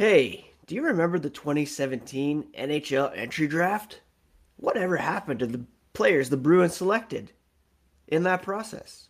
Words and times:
Hey, 0.00 0.52
do 0.66 0.74
you 0.74 0.82
remember 0.82 1.18
the 1.18 1.28
2017 1.28 2.52
NHL 2.58 3.14
entry 3.14 3.46
draft? 3.46 4.00
Whatever 4.56 4.96
happened 4.96 5.40
to 5.40 5.46
the 5.46 5.66
players 5.92 6.30
the 6.30 6.38
Bruins 6.38 6.74
selected 6.74 7.32
in 8.08 8.22
that 8.22 8.40
process? 8.40 9.08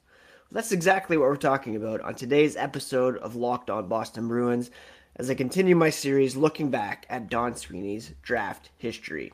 That's 0.50 0.72
exactly 0.72 1.16
what 1.16 1.28
we're 1.28 1.36
talking 1.36 1.76
about 1.76 2.00
on 2.00 2.16
today's 2.16 2.56
episode 2.56 3.18
of 3.18 3.36
Locked 3.36 3.70
On 3.70 3.86
Boston 3.86 4.26
Bruins 4.26 4.72
as 5.14 5.30
I 5.30 5.36
continue 5.36 5.76
my 5.76 5.90
series 5.90 6.34
looking 6.34 6.70
back 6.70 7.06
at 7.08 7.30
Don 7.30 7.54
Sweeney's 7.54 8.10
draft 8.20 8.70
history. 8.76 9.32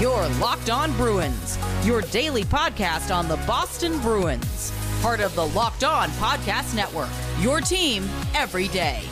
Your 0.00 0.26
Locked 0.40 0.70
On 0.70 0.90
Bruins, 0.96 1.58
your 1.84 2.00
daily 2.00 2.44
podcast 2.44 3.14
on 3.14 3.28
the 3.28 3.36
Boston 3.46 4.00
Bruins, 4.00 4.72
part 5.02 5.20
of 5.20 5.34
the 5.34 5.48
Locked 5.48 5.84
On 5.84 6.08
Podcast 6.12 6.74
Network, 6.74 7.10
your 7.40 7.60
team 7.60 8.08
every 8.34 8.68
day. 8.68 9.02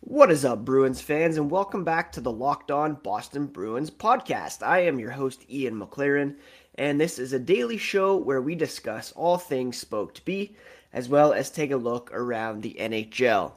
What 0.00 0.30
is 0.30 0.46
up, 0.46 0.64
Bruins 0.64 1.02
fans, 1.02 1.36
and 1.36 1.50
welcome 1.50 1.84
back 1.84 2.10
to 2.12 2.22
the 2.22 2.32
Locked 2.32 2.70
On 2.70 2.94
Boston 2.94 3.46
Bruins 3.46 3.90
podcast. 3.90 4.62
I 4.62 4.78
am 4.80 4.98
your 4.98 5.10
host, 5.10 5.44
Ian 5.50 5.78
McLaren, 5.78 6.36
and 6.76 6.98
this 6.98 7.18
is 7.18 7.34
a 7.34 7.38
daily 7.38 7.76
show 7.76 8.16
where 8.16 8.40
we 8.40 8.54
discuss 8.54 9.12
all 9.12 9.36
things 9.36 9.76
Spoked 9.76 10.24
B, 10.24 10.56
as 10.92 11.08
well 11.08 11.34
as 11.34 11.50
take 11.50 11.70
a 11.70 11.76
look 11.76 12.10
around 12.14 12.62
the 12.62 12.76
NHL. 12.80 13.52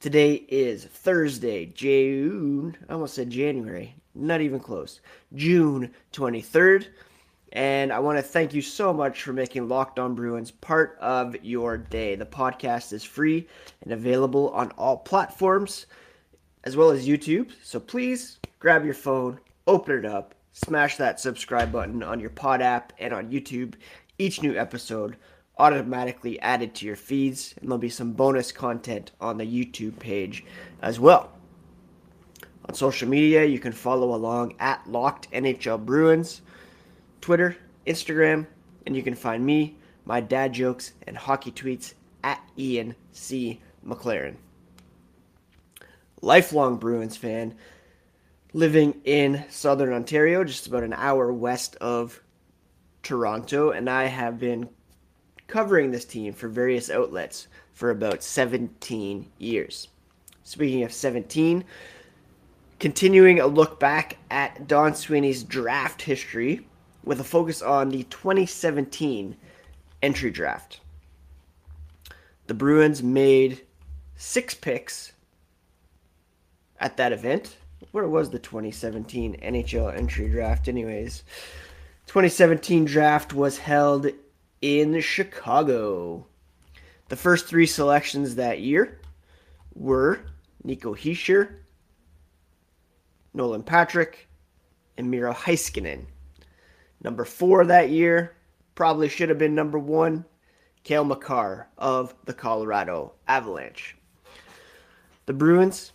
Today 0.00 0.34
is 0.48 0.84
Thursday, 0.84 1.66
June, 1.66 2.76
I 2.88 2.92
almost 2.92 3.14
said 3.14 3.30
January, 3.30 3.96
not 4.14 4.40
even 4.40 4.60
close, 4.60 5.00
June 5.34 5.92
23rd. 6.12 6.86
And 7.52 7.92
I 7.92 7.98
want 7.98 8.16
to 8.16 8.22
thank 8.22 8.54
you 8.54 8.62
so 8.62 8.92
much 8.92 9.20
for 9.20 9.32
making 9.32 9.66
Locked 9.66 9.98
On 9.98 10.14
Bruins 10.14 10.52
part 10.52 10.96
of 11.00 11.34
your 11.42 11.76
day. 11.76 12.14
The 12.14 12.24
podcast 12.24 12.92
is 12.92 13.02
free 13.02 13.48
and 13.82 13.92
available 13.92 14.50
on 14.50 14.70
all 14.78 14.98
platforms 14.98 15.86
as 16.62 16.76
well 16.76 16.90
as 16.90 17.08
YouTube. 17.08 17.50
So 17.64 17.80
please 17.80 18.38
grab 18.60 18.84
your 18.84 18.94
phone, 18.94 19.40
open 19.66 19.98
it 19.98 20.04
up, 20.04 20.36
smash 20.52 20.96
that 20.98 21.18
subscribe 21.18 21.72
button 21.72 22.04
on 22.04 22.20
your 22.20 22.30
pod 22.30 22.62
app 22.62 22.92
and 23.00 23.12
on 23.12 23.32
YouTube. 23.32 23.74
Each 24.16 24.42
new 24.42 24.56
episode 24.56 25.16
automatically 25.58 26.40
added 26.40 26.74
to 26.76 26.86
your 26.86 26.96
feeds, 26.96 27.54
and 27.60 27.68
there'll 27.68 27.78
be 27.78 27.88
some 27.88 28.12
bonus 28.12 28.52
content 28.52 29.12
on 29.20 29.38
the 29.38 29.44
YouTube 29.44 29.98
page 29.98 30.44
as 30.82 31.00
well. 31.00 31.32
On 32.66 32.74
social 32.74 33.08
media, 33.08 33.44
you 33.44 33.58
can 33.58 33.72
follow 33.72 34.14
along 34.14 34.54
at 34.60 34.88
Locked 34.88 35.30
NHL 35.32 35.84
Bruins. 35.84 36.42
Twitter, 37.20 37.56
Instagram, 37.86 38.46
and 38.86 38.94
you 38.94 39.02
can 39.02 39.14
find 39.14 39.44
me, 39.44 39.76
my 40.04 40.20
dad 40.20 40.52
jokes, 40.52 40.92
and 41.06 41.16
hockey 41.16 41.50
tweets 41.50 41.94
at 42.22 42.40
Ian 42.58 42.94
C. 43.12 43.60
McLaren. 43.86 44.36
Lifelong 46.20 46.76
Bruins 46.76 47.16
fan, 47.16 47.54
living 48.52 49.00
in 49.04 49.44
southern 49.48 49.92
Ontario, 49.92 50.44
just 50.44 50.66
about 50.66 50.82
an 50.82 50.92
hour 50.92 51.32
west 51.32 51.76
of 51.76 52.22
Toronto, 53.02 53.70
and 53.70 53.88
I 53.88 54.06
have 54.06 54.38
been 54.38 54.68
covering 55.48 55.90
this 55.90 56.04
team 56.04 56.32
for 56.32 56.46
various 56.46 56.90
outlets 56.90 57.48
for 57.72 57.90
about 57.90 58.22
17 58.22 59.28
years. 59.38 59.88
Speaking 60.44 60.84
of 60.84 60.92
17, 60.92 61.64
continuing 62.78 63.40
a 63.40 63.46
look 63.46 63.80
back 63.80 64.18
at 64.30 64.68
Don 64.68 64.94
Sweeney's 64.94 65.42
draft 65.42 66.02
history 66.02 66.66
with 67.02 67.20
a 67.20 67.24
focus 67.24 67.62
on 67.62 67.88
the 67.88 68.04
2017 68.04 69.36
entry 70.02 70.30
draft. 70.30 70.80
The 72.46 72.54
Bruins 72.54 73.02
made 73.02 73.62
six 74.16 74.54
picks 74.54 75.12
at 76.78 76.96
that 76.96 77.12
event. 77.12 77.56
Where 77.92 78.08
was 78.08 78.30
the 78.30 78.38
2017 78.38 79.38
NHL 79.42 79.96
entry 79.96 80.28
draft, 80.28 80.68
anyways? 80.68 81.24
2017 82.06 82.84
draft 82.86 83.32
was 83.32 83.58
held 83.58 84.08
in 84.60 85.00
Chicago. 85.00 86.26
The 87.08 87.16
first 87.16 87.46
three 87.46 87.66
selections 87.66 88.34
that 88.34 88.60
year 88.60 89.00
were 89.74 90.20
Nico 90.64 90.94
Hischier, 90.94 91.60
Nolan 93.32 93.62
Patrick, 93.62 94.28
and 94.96 95.10
Miro 95.10 95.32
Heiskanen. 95.32 96.04
Number 97.02 97.24
four 97.24 97.64
that 97.66 97.90
year 97.90 98.34
probably 98.74 99.08
should 99.08 99.28
have 99.28 99.38
been 99.38 99.54
number 99.54 99.78
one, 99.78 100.24
Cale 100.84 101.04
Makar 101.04 101.68
of 101.78 102.14
the 102.24 102.34
Colorado 102.34 103.12
Avalanche. 103.26 103.96
The 105.26 105.32
Bruins, 105.32 105.92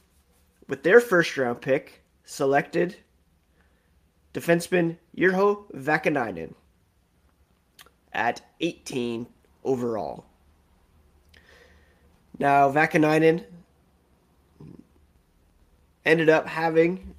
with 0.68 0.84
their 0.84 1.02
first 1.02 1.36
round 1.38 1.62
pick, 1.62 2.04
selected 2.24 2.96
defenseman 4.34 4.98
Urho 5.18 5.72
Vaakanainen 5.74 6.54
at 8.14 8.42
18 8.60 9.28
overall. 9.64 10.26
Now, 12.40 12.72
Vaakanainen 12.72 13.44
ended 16.06 16.30
up 16.30 16.48
having 16.48 17.16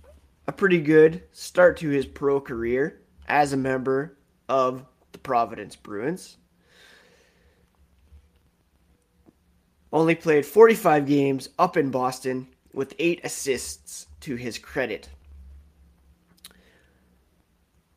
a 0.47 0.53
pretty 0.53 0.81
good 0.81 1.23
start 1.33 1.77
to 1.79 1.89
his 1.89 2.07
pro 2.07 2.41
career 2.41 3.01
as 3.29 3.53
a 3.53 3.57
member 3.57 4.17
of 4.49 4.85
the 5.13 5.19
Providence 5.19 5.77
Bruins. 5.77 6.37
Only 9.93 10.15
played 10.17 10.45
45 10.45 11.07
games 11.07 11.49
up 11.59 11.77
in 11.77 11.91
Boston 11.91 12.49
with 12.73 12.95
eight 12.99 13.21
assists 13.23 14.09
to 14.21 14.35
his 14.35 14.59
credit. 14.59 15.09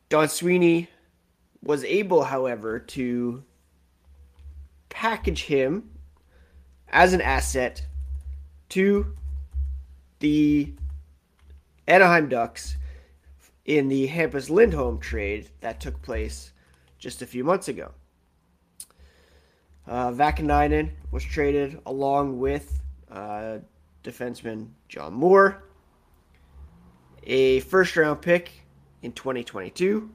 Don 0.08 0.28
Sweeney 0.28 0.88
was 1.62 1.84
able, 1.84 2.24
however, 2.24 2.78
to 2.78 3.44
package 4.88 5.44
him 5.44 5.90
as 6.88 7.12
an 7.12 7.20
asset 7.20 7.86
to 8.70 9.14
the 10.20 10.72
Anaheim 11.86 12.28
Ducks 12.28 12.76
in 13.64 13.88
the 13.88 14.08
Hampus 14.08 14.50
Lindholm 14.50 14.98
trade 14.98 15.50
that 15.60 15.80
took 15.80 16.00
place 16.02 16.52
just 16.98 17.22
a 17.22 17.26
few 17.26 17.44
months 17.44 17.68
ago. 17.68 17.92
Uh, 19.86 20.10
was 21.10 21.24
traded 21.24 21.80
along 21.86 22.38
with 22.38 22.80
uh, 23.10 23.58
defenseman 24.04 24.68
John 24.88 25.14
Moore, 25.14 25.64
a 27.24 27.60
first 27.60 27.96
round 27.96 28.20
pick 28.20 28.50
in 29.02 29.12
2022, 29.12 30.10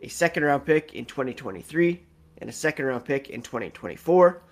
a 0.00 0.08
second 0.08 0.44
round 0.44 0.64
pick 0.64 0.94
in 0.94 1.04
2023, 1.04 2.00
and 2.38 2.50
a 2.50 2.52
second 2.52 2.84
round 2.86 3.04
pick 3.04 3.30
in 3.30 3.42
2024 3.42 4.42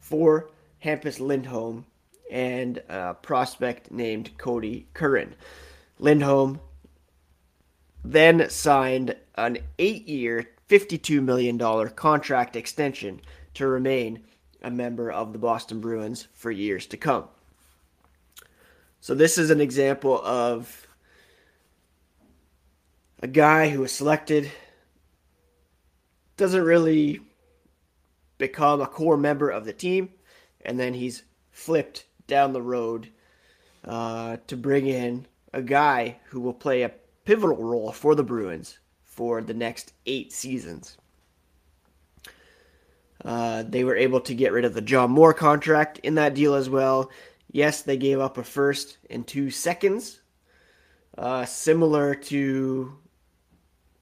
for 0.00 0.50
Hampus 0.84 1.20
Lindholm 1.20 1.86
and 2.30 2.82
a 2.88 3.14
prospect 3.14 3.90
named 3.90 4.36
Cody 4.38 4.86
Curran. 4.94 5.34
Lindholm 5.98 6.60
then 8.04 8.48
signed 8.50 9.16
an 9.36 9.58
eight 9.78 10.06
year, 10.06 10.48
$52 10.68 11.22
million 11.22 11.58
contract 11.90 12.56
extension 12.56 13.20
to 13.54 13.66
remain 13.66 14.22
a 14.62 14.70
member 14.70 15.10
of 15.10 15.32
the 15.32 15.38
Boston 15.38 15.80
Bruins 15.80 16.26
for 16.34 16.50
years 16.50 16.86
to 16.86 16.96
come. 16.96 17.24
So, 19.00 19.14
this 19.14 19.38
is 19.38 19.50
an 19.50 19.60
example 19.60 20.20
of 20.24 20.88
a 23.20 23.28
guy 23.28 23.68
who 23.68 23.80
was 23.80 23.92
selected, 23.92 24.50
doesn't 26.36 26.64
really 26.64 27.20
become 28.38 28.80
a 28.80 28.86
core 28.86 29.16
member 29.16 29.50
of 29.50 29.64
the 29.64 29.72
team, 29.72 30.10
and 30.64 30.78
then 30.78 30.94
he's 30.94 31.22
flipped 31.50 32.04
down 32.26 32.52
the 32.52 32.62
road 32.62 33.08
uh, 33.84 34.36
to 34.46 34.56
bring 34.56 34.86
in 34.86 35.26
a 35.52 35.62
guy 35.62 36.16
who 36.26 36.40
will 36.40 36.52
play 36.52 36.82
a 36.82 36.92
pivotal 37.24 37.56
role 37.56 37.92
for 37.92 38.14
the 38.14 38.22
Bruins 38.22 38.78
for 39.04 39.40
the 39.40 39.54
next 39.54 39.92
eight 40.04 40.32
seasons. 40.32 40.98
Uh, 43.24 43.64
they 43.66 43.82
were 43.82 43.96
able 43.96 44.20
to 44.20 44.34
get 44.34 44.52
rid 44.52 44.64
of 44.64 44.74
the 44.74 44.82
John 44.82 45.10
Moore 45.10 45.34
contract 45.34 45.98
in 46.00 46.16
that 46.16 46.34
deal 46.34 46.54
as 46.54 46.68
well. 46.68 47.10
Yes, 47.50 47.82
they 47.82 47.96
gave 47.96 48.20
up 48.20 48.36
a 48.36 48.44
first 48.44 48.98
and 49.08 49.26
two 49.26 49.50
seconds, 49.50 50.20
uh, 51.16 51.44
similar 51.46 52.14
to 52.14 52.98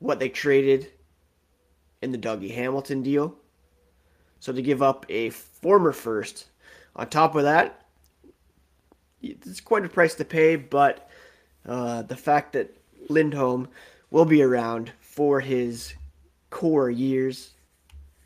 what 0.00 0.18
they 0.18 0.28
traded 0.28 0.90
in 2.04 2.12
the 2.12 2.18
Dougie 2.18 2.54
Hamilton 2.54 3.02
deal. 3.02 3.36
So 4.40 4.52
to 4.52 4.62
give 4.62 4.82
up 4.82 5.06
a 5.08 5.30
former 5.30 5.92
first, 5.92 6.46
on 6.96 7.08
top 7.08 7.34
of 7.34 7.44
that, 7.44 7.86
it's 9.22 9.60
quite 9.60 9.84
a 9.84 9.88
price 9.88 10.14
to 10.16 10.24
pay, 10.24 10.56
but 10.56 11.08
Uh, 11.66 12.02
the 12.02 12.16
fact 12.16 12.52
that 12.54 12.76
Lindholm 13.10 13.68
will 14.10 14.26
be 14.26 14.42
around 14.42 14.92
for 15.00 15.40
his 15.40 15.94
core 16.50 16.90
years. 16.90 17.54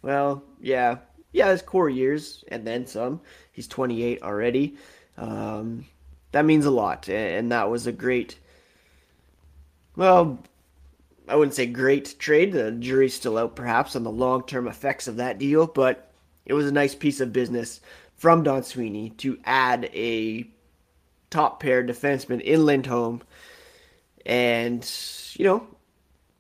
Well, 0.03 0.45
yeah, 0.61 0.99
yeah, 1.33 1.51
his 1.51 1.63
core 1.63 1.91
years 1.91 2.45
and 2.49 2.67
then 2.67 2.87
some. 2.87 3.21
He's 3.53 3.69
28 3.69 4.23
already. 4.23 4.77
Um, 5.17 5.87
that 6.33 6.45
means 6.47 6.67
a 6.67 6.71
lot, 6.71 7.09
and 7.09 7.53
that 7.53 7.71
was 7.71 7.87
a 7.87 7.93
great. 7.93 8.39
Well, 9.97 10.39
I 11.29 11.37
wouldn't 11.37 11.55
say 11.55 11.67
great 11.67 12.19
trade. 12.19 12.53
The 12.53 12.73
jury's 12.73 13.15
still 13.15 13.39
out, 13.39 13.55
perhaps, 13.57 13.97
on 13.97 14.03
the 14.03 14.11
long 14.11 14.45
term 14.45 14.67
effects 14.67 15.09
of 15.09 15.17
that 15.17 15.39
deal, 15.39 15.67
but 15.67 16.11
it 16.47 16.55
was 16.55 16.67
a 16.67 16.73
nice 16.73 16.95
piece 16.95 17.21
of 17.21 17.33
business 17.33 17.81
from 18.17 18.43
Don 18.43 18.63
Sweeney 18.63 19.11
to 19.19 19.39
add 19.45 19.91
a 19.95 20.49
top 21.31 21.61
pair 21.61 21.85
defenseman 21.85 22.41
in 22.41 22.65
Lindholm 22.65 23.23
and, 24.25 24.91
you 25.35 25.45
know, 25.45 25.67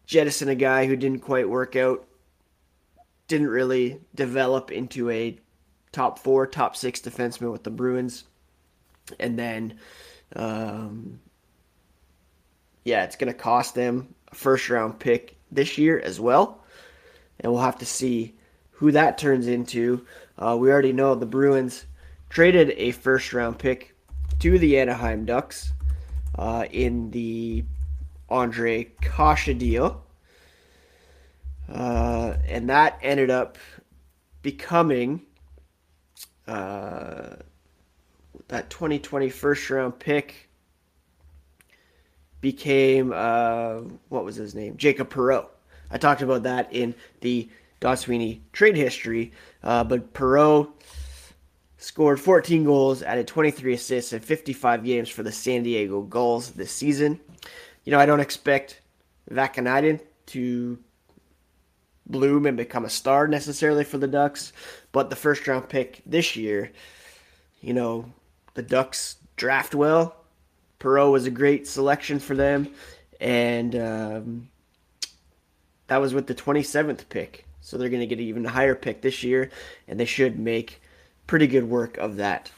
jettison 0.07 0.49
a 0.49 0.55
guy 0.55 0.87
who 0.87 0.97
didn't 0.97 1.21
quite 1.21 1.49
work 1.49 1.77
out, 1.77 2.07
didn't 3.29 3.49
really 3.49 4.01
develop 4.15 4.71
into 4.71 5.11
a 5.11 5.39
top 5.93 6.19
four, 6.19 6.47
top 6.47 6.77
six 6.77 7.01
defenseman 7.01 7.53
with 7.53 7.63
the 7.63 7.71
Bruins. 7.71 8.25
And 9.21 9.39
then, 9.39 9.79
um, 10.35 11.21
yeah, 12.85 13.05
it's 13.05 13.17
going 13.17 13.33
to 13.33 13.39
cost 13.39 13.75
them 13.75 14.15
first 14.33 14.69
round 14.69 14.99
pick 14.99 15.37
this 15.51 15.79
year 15.79 15.99
as 16.01 16.21
well. 16.21 16.65
And 17.41 17.53
we'll 17.53 17.63
have 17.63 17.79
to 17.79 17.87
see 17.87 18.35
who 18.71 18.93
that 18.93 19.19
turns 19.19 19.47
into. 19.47 20.07
Uh, 20.39 20.57
we 20.59 20.71
already 20.71 20.93
know 20.93 21.15
the 21.15 21.27
Bruins 21.27 21.87
traded 22.29 22.71
a 22.77 22.93
first 22.93 23.33
round 23.33 23.59
pick 23.59 23.95
to 24.41 24.59
the 24.59 24.79
Anaheim 24.79 25.25
Ducks 25.25 25.73
uh, 26.37 26.67
in 26.71 27.11
the 27.11 27.65
Ondrej 28.31 28.91
Kase 29.01 29.57
deal. 29.57 30.05
Uh, 31.69 32.37
and 32.47 32.71
that 32.71 32.99
ended 33.03 33.31
up 33.31 33.59
becoming 34.43 35.21
uh, 36.47 37.37
that 38.49 38.71
2020 38.71 39.29
first 39.29 39.69
round 39.69 39.99
pick 39.99 40.48
became 42.41 43.13
uh, 43.15 43.81
what 44.09 44.25
was 44.25 44.37
his 44.37 44.55
name? 44.55 44.77
Jacob 44.77 45.11
Perreault. 45.11 45.49
I 45.91 45.99
talked 45.99 46.23
about 46.23 46.43
that 46.43 46.73
in 46.73 46.95
the 47.21 47.49
Don 47.81 47.97
Sweeney 47.97 48.43
trade 48.53 48.77
history, 48.77 49.33
uh, 49.63 49.85
but 49.85 50.13
Perreault 50.13 50.71
scored 51.79 52.21
14 52.21 52.65
goals, 52.65 53.03
added 53.03 53.27
23 53.27 53.75
assists 53.75 54.13
in 54.13 54.21
55 54.21 54.85
games 54.85 55.09
for 55.09 55.23
the 55.23 55.33
San 55.33 55.63
Diego 55.63 56.03
Gulls 56.03 56.51
this 56.51 56.73
season. 56.73 57.21
You 57.85 57.93
know, 57.93 58.01
I 58.01 58.07
don't 58.07 58.21
expect 58.21 58.81
Vaakanainen 59.31 60.01
to 60.27 60.79
bloom 62.07 62.47
and 62.47 62.57
become 62.57 62.85
a 62.85 62.91
star 62.91 63.29
necessarily 63.29 63.85
for 63.85 63.99
the 63.99 64.09
Ducks, 64.09 64.53
but 64.93 65.11
the 65.11 65.17
first 65.17 65.47
round 65.47 65.69
pick 65.69 66.03
this 66.05 66.37
year, 66.37 66.73
you 67.61 67.73
know, 67.73 68.13
the 68.55 68.63
Ducks 68.63 69.17
draft 69.37 69.75
well. 69.75 70.17
Perreault 70.81 71.13
was 71.13 71.27
a 71.27 71.31
great 71.31 71.67
selection 71.67 72.19
for 72.19 72.35
them, 72.35 72.69
and 73.21 73.75
um, 73.75 74.49
that 75.89 76.01
was 76.01 76.15
with 76.15 76.27
the 76.27 76.35
27th 76.35 77.09
pick. 77.09 77.47
So 77.61 77.77
they're 77.77 77.89
going 77.89 78.01
to 78.01 78.07
get 78.07 78.19
an 78.19 78.25
even 78.25 78.45
higher 78.45 78.75
pick 78.75 79.03
this 79.03 79.23
year, 79.23 79.51
and 79.87 79.99
they 79.99 80.05
should 80.05 80.39
make 80.39 80.81
pretty 81.27 81.47
good 81.47 81.69
work 81.69 81.99
of 81.99 82.17
that. 82.17 82.51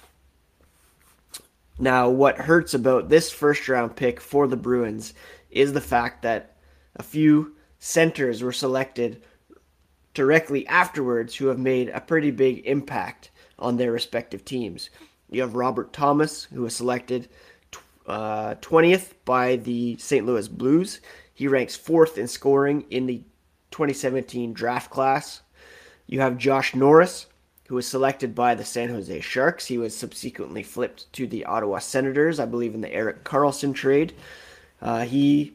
Now, 1.79 2.11
what 2.11 2.37
hurts 2.37 2.75
about 2.75 3.09
this 3.09 3.33
first 3.33 3.67
round 3.69 3.97
pick 3.97 4.21
for 4.21 4.47
the 4.47 4.57
Bruins 4.57 5.15
is 5.51 5.73
the 5.73 5.81
fact 5.81 6.23
that 6.23 6.57
a 6.95 7.03
few 7.03 7.57
centers 7.79 8.43
were 8.43 8.53
selected 8.53 9.23
directly 10.13 10.67
afterwards 10.69 11.35
who 11.35 11.47
have 11.47 11.59
made 11.59 11.89
a 11.89 12.01
pretty 12.01 12.31
big 12.31 12.67
impact 12.67 13.31
on 13.59 13.77
their 13.77 13.93
respective 13.93 14.45
teams. 14.45 14.91
You 15.31 15.41
have 15.41 15.55
Robert 15.55 15.93
Thomas, 15.93 16.45
who 16.45 16.63
was 16.63 16.77
selected 16.77 17.29
uh, 18.11 18.57
20th 18.57 19.13
by 19.25 19.57
the 19.57 19.97
St. 19.99 20.27
Louis 20.27 20.49
Blues. 20.49 21.01
He 21.33 21.47
ranks 21.47 21.77
fourth 21.77 22.19
in 22.19 22.27
scoring 22.27 22.85
in 22.91 23.07
the 23.07 23.23
2017 23.71 24.53
draft 24.53 24.91
class. 24.91 25.43
You 26.07 26.21
have 26.21 26.37
Josh 26.37 26.75
Norris, 26.75 27.27
who 27.69 27.77
was 27.77 27.87
selected 27.87 28.35
by 28.35 28.57
the 28.57 28.65
San 28.65 28.89
Jose 28.89 29.21
Sharks. 29.21 29.67
He 29.67 29.79
was 29.79 29.97
subsequently 29.97 30.65
flipped 30.65 31.11
to 31.15 31.27
the 31.29 31.45
Ottawa 31.45 31.79
Senators, 31.79 32.41
I 32.41 32.47
believe, 32.47 32.75
in 32.75 32.81
the 32.81 32.93
Erik 32.93 33.23
Karlsson 33.23 33.73
trade. 33.73 34.13
Uh, 34.83 35.05
he 35.05 35.55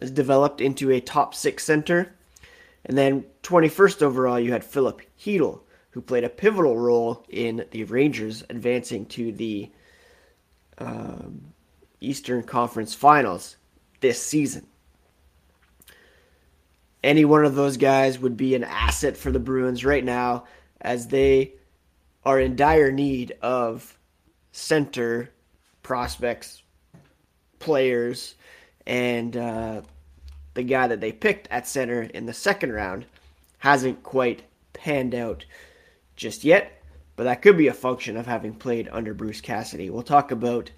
has 0.00 0.10
developed 0.10 0.60
into 0.60 0.90
a 0.90 1.00
top 1.00 1.32
six 1.32 1.64
center. 1.64 2.12
And 2.86 2.98
then 2.98 3.24
21st 3.44 4.02
overall, 4.02 4.40
you 4.40 4.50
had 4.50 4.64
Filip 4.64 5.00
Chytil, 5.18 5.60
who 5.90 6.00
played 6.00 6.24
a 6.24 6.28
pivotal 6.28 6.76
role 6.76 7.24
in 7.28 7.64
the 7.70 7.84
Rangers 7.84 8.42
advancing 8.50 9.06
to 9.06 9.30
the 9.30 9.70
um, 10.78 11.53
Eastern 12.06 12.42
Conference 12.42 12.94
Finals 12.94 13.56
this 14.00 14.22
season. 14.22 14.66
Any 17.02 17.24
one 17.24 17.44
of 17.44 17.54
those 17.54 17.76
guys 17.76 18.18
would 18.18 18.36
be 18.36 18.54
an 18.54 18.64
asset 18.64 19.16
for 19.16 19.30
the 19.30 19.38
Bruins 19.38 19.84
right 19.84 20.04
now 20.04 20.44
as 20.80 21.08
they 21.08 21.54
are 22.24 22.40
in 22.40 22.56
dire 22.56 22.90
need 22.90 23.32
of 23.42 23.98
center 24.52 25.30
prospects, 25.82 26.62
players, 27.58 28.34
and 28.86 29.36
uh, 29.36 29.82
the 30.54 30.62
guy 30.62 30.86
that 30.86 31.00
they 31.00 31.12
picked 31.12 31.48
at 31.50 31.68
center 31.68 32.02
in 32.02 32.26
the 32.26 32.32
second 32.32 32.72
round 32.72 33.04
hasn't 33.58 34.02
quite 34.02 34.42
panned 34.72 35.14
out 35.14 35.44
just 36.16 36.44
yet, 36.44 36.82
but 37.16 37.24
that 37.24 37.42
could 37.42 37.56
be 37.56 37.68
a 37.68 37.74
function 37.74 38.16
of 38.16 38.26
having 38.26 38.54
played 38.54 38.88
under 38.92 39.14
Bruce 39.14 39.40
Cassidy. 39.40 39.90
We'll 39.90 40.02
talk 40.02 40.30
about 40.30 40.70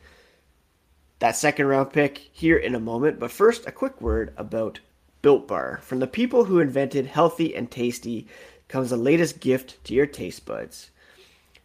that 1.18 1.36
second 1.36 1.66
round 1.66 1.92
pick 1.92 2.30
here 2.32 2.56
in 2.56 2.74
a 2.74 2.80
moment, 2.80 3.18
but 3.18 3.30
first, 3.30 3.66
a 3.66 3.72
quick 3.72 4.00
word 4.00 4.32
about 4.36 4.80
Built 5.22 5.48
Bar. 5.48 5.80
From 5.82 5.98
the 5.98 6.06
people 6.06 6.44
who 6.44 6.60
invented 6.60 7.06
healthy 7.06 7.54
and 7.54 7.70
tasty 7.70 8.26
comes 8.68 8.90
the 8.90 8.96
latest 8.96 9.40
gift 9.40 9.82
to 9.84 9.94
your 9.94 10.06
taste 10.06 10.44
buds. 10.44 10.90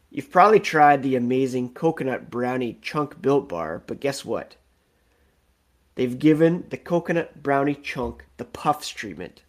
You've 0.09 0.31
probably 0.31 0.59
tried 0.59 1.03
the 1.03 1.15
amazing 1.15 1.73
coconut 1.73 2.29
brownie 2.29 2.79
chunk 2.81 3.21
Built 3.21 3.49
Bar, 3.49 3.83
but 3.87 3.99
guess 3.99 4.23
what? 4.23 4.55
They've 5.95 6.17
given 6.17 6.65
the 6.69 6.77
coconut 6.77 7.43
brownie 7.43 7.75
chunk 7.75 8.25
the 8.37 8.45
puffs 8.45 8.89
treatment. 8.89 9.41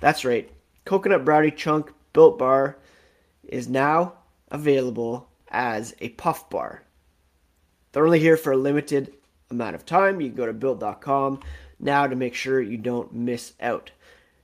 That's 0.00 0.24
right, 0.24 0.50
coconut 0.84 1.24
brownie 1.24 1.50
chunk 1.50 1.92
Built 2.12 2.38
Bar 2.38 2.78
is 3.44 3.68
now 3.68 4.14
available 4.50 5.28
as 5.48 5.94
a 6.00 6.10
puff 6.10 6.50
bar. 6.50 6.82
They're 7.92 8.04
only 8.04 8.20
here 8.20 8.36
for 8.36 8.52
a 8.52 8.56
limited 8.56 9.14
amount 9.50 9.74
of 9.74 9.86
time. 9.86 10.20
You 10.20 10.28
can 10.28 10.36
go 10.36 10.46
to 10.46 10.52
built.com 10.52 11.40
now 11.80 12.06
to 12.06 12.16
make 12.16 12.34
sure 12.34 12.60
you 12.60 12.76
don't 12.76 13.12
miss 13.12 13.52
out. 13.60 13.90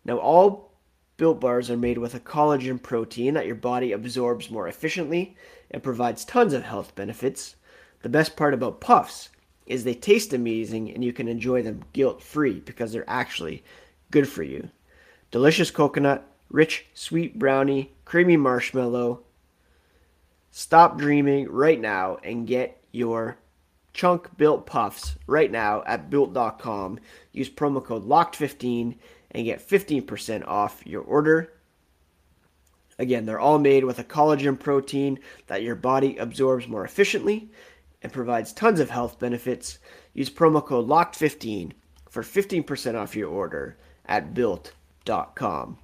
Now, 0.04 0.18
all 0.18 0.72
built 1.16 1.40
bars 1.40 1.70
are 1.70 1.76
made 1.76 1.98
with 1.98 2.14
a 2.14 2.20
collagen 2.20 2.82
protein 2.82 3.34
that 3.34 3.46
your 3.46 3.54
body 3.54 3.92
absorbs 3.92 4.50
more 4.50 4.68
efficiently 4.68 5.36
and 5.70 5.82
provides 5.82 6.24
tons 6.24 6.52
of 6.52 6.64
health 6.64 6.94
benefits. 6.94 7.56
The 8.02 8.08
best 8.08 8.36
part 8.36 8.54
about 8.54 8.80
puffs 8.80 9.30
is 9.66 9.84
they 9.84 9.94
taste 9.94 10.32
amazing 10.32 10.92
and 10.92 11.04
you 11.04 11.12
can 11.12 11.28
enjoy 11.28 11.62
them 11.62 11.84
guilt 11.92 12.22
free 12.22 12.60
because 12.60 12.92
they're 12.92 13.08
actually 13.08 13.64
good 14.10 14.28
for 14.28 14.42
you. 14.42 14.68
Delicious 15.30 15.70
coconut, 15.70 16.26
rich 16.50 16.86
sweet 16.94 17.38
brownie, 17.38 17.92
creamy 18.04 18.36
marshmallow. 18.36 19.22
Stop 20.50 20.98
dreaming 20.98 21.48
right 21.48 21.80
now 21.80 22.18
and 22.22 22.46
get 22.46 22.80
your 22.92 23.38
chunk 23.94 24.36
built 24.36 24.66
puffs 24.66 25.16
right 25.26 25.50
now 25.50 25.82
at 25.86 26.10
built.com. 26.10 26.98
Use 27.32 27.48
promo 27.48 27.82
code 27.82 28.06
LOCKED15 28.06 28.96
and 29.30 29.44
get 29.44 29.66
15% 29.66 30.46
off 30.46 30.82
your 30.84 31.02
order. 31.02 31.52
Again, 32.98 33.24
they're 33.24 33.40
all 33.40 33.58
made 33.58 33.84
with 33.84 33.98
a 33.98 34.04
collagen 34.04 34.58
protein 34.58 35.18
that 35.46 35.62
your 35.62 35.74
body 35.74 36.16
absorbs 36.16 36.68
more 36.68 36.84
efficiently 36.84 37.50
and 38.02 38.12
provides 38.12 38.52
tons 38.52 38.78
of 38.78 38.90
health 38.90 39.18
benefits. 39.18 39.78
Use 40.12 40.30
promo 40.30 40.64
code 40.64 40.88
LOCKED15 40.88 41.72
for 42.08 42.22
15% 42.22 42.94
off 42.94 43.16
your 43.16 43.28
order 43.28 43.76
at 44.06 44.34
built.com. 44.34 45.78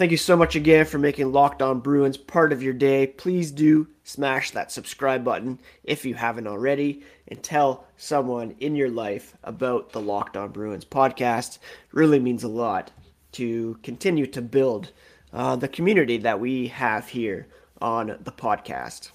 Thank 0.00 0.12
you 0.12 0.16
so 0.16 0.34
much 0.34 0.56
again 0.56 0.86
for 0.86 0.96
making 0.96 1.30
Locked 1.30 1.60
On 1.60 1.80
Bruins 1.80 2.16
part 2.16 2.54
of 2.54 2.62
your 2.62 2.72
day. 2.72 3.06
Please 3.06 3.50
do 3.50 3.86
smash 4.02 4.50
that 4.52 4.72
subscribe 4.72 5.22
button 5.22 5.60
if 5.84 6.06
you 6.06 6.14
haven't 6.14 6.46
already 6.46 7.02
and 7.28 7.42
tell 7.42 7.84
someone 7.98 8.54
in 8.60 8.74
your 8.74 8.88
life 8.88 9.36
about 9.44 9.92
the 9.92 10.00
Locked 10.00 10.38
On 10.38 10.52
Bruins 10.52 10.86
podcast. 10.86 11.58
Really 11.92 12.18
means 12.18 12.42
a 12.42 12.48
lot 12.48 12.92
to 13.32 13.78
continue 13.82 14.26
to 14.28 14.40
build 14.40 14.90
uh, 15.34 15.56
the 15.56 15.68
community 15.68 16.16
that 16.16 16.40
we 16.40 16.68
have 16.68 17.08
here 17.08 17.46
on 17.82 18.16
the 18.22 18.32
podcast. 18.32 19.10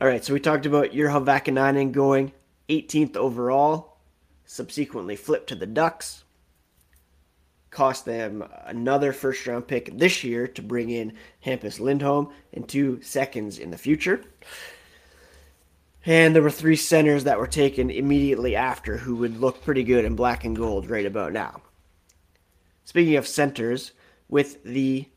All 0.00 0.08
right, 0.08 0.24
so 0.24 0.32
we 0.32 0.40
talked 0.40 0.64
about 0.64 0.92
Urho 0.92 1.22
Vaakanainen 1.22 1.92
going 1.92 2.32
18th 2.70 3.14
overall, 3.14 3.98
subsequently 4.46 5.16
flipped 5.16 5.50
to 5.50 5.54
the 5.54 5.66
Ducks. 5.66 6.24
Cost 7.76 8.06
them 8.06 8.42
another 8.64 9.12
first 9.12 9.46
round 9.46 9.68
pick 9.68 9.98
this 9.98 10.24
year 10.24 10.48
to 10.48 10.62
bring 10.62 10.88
in 10.88 11.12
Hampus 11.44 11.78
Lindholm 11.78 12.32
and 12.54 12.66
two 12.66 13.02
seconds 13.02 13.58
in 13.58 13.70
the 13.70 13.76
future. 13.76 14.24
And 16.06 16.34
there 16.34 16.42
were 16.42 16.50
three 16.50 16.76
centers 16.76 17.24
that 17.24 17.38
were 17.38 17.46
taken 17.46 17.90
immediately 17.90 18.56
after 18.56 18.96
who 18.96 19.16
would 19.16 19.38
look 19.38 19.62
pretty 19.62 19.84
good 19.84 20.06
in 20.06 20.16
black 20.16 20.42
and 20.42 20.56
gold 20.56 20.88
right 20.88 21.04
about 21.04 21.34
now. 21.34 21.60
Speaking 22.86 23.16
of 23.16 23.28
centers, 23.28 23.92
with 24.26 24.64
the 24.64 25.10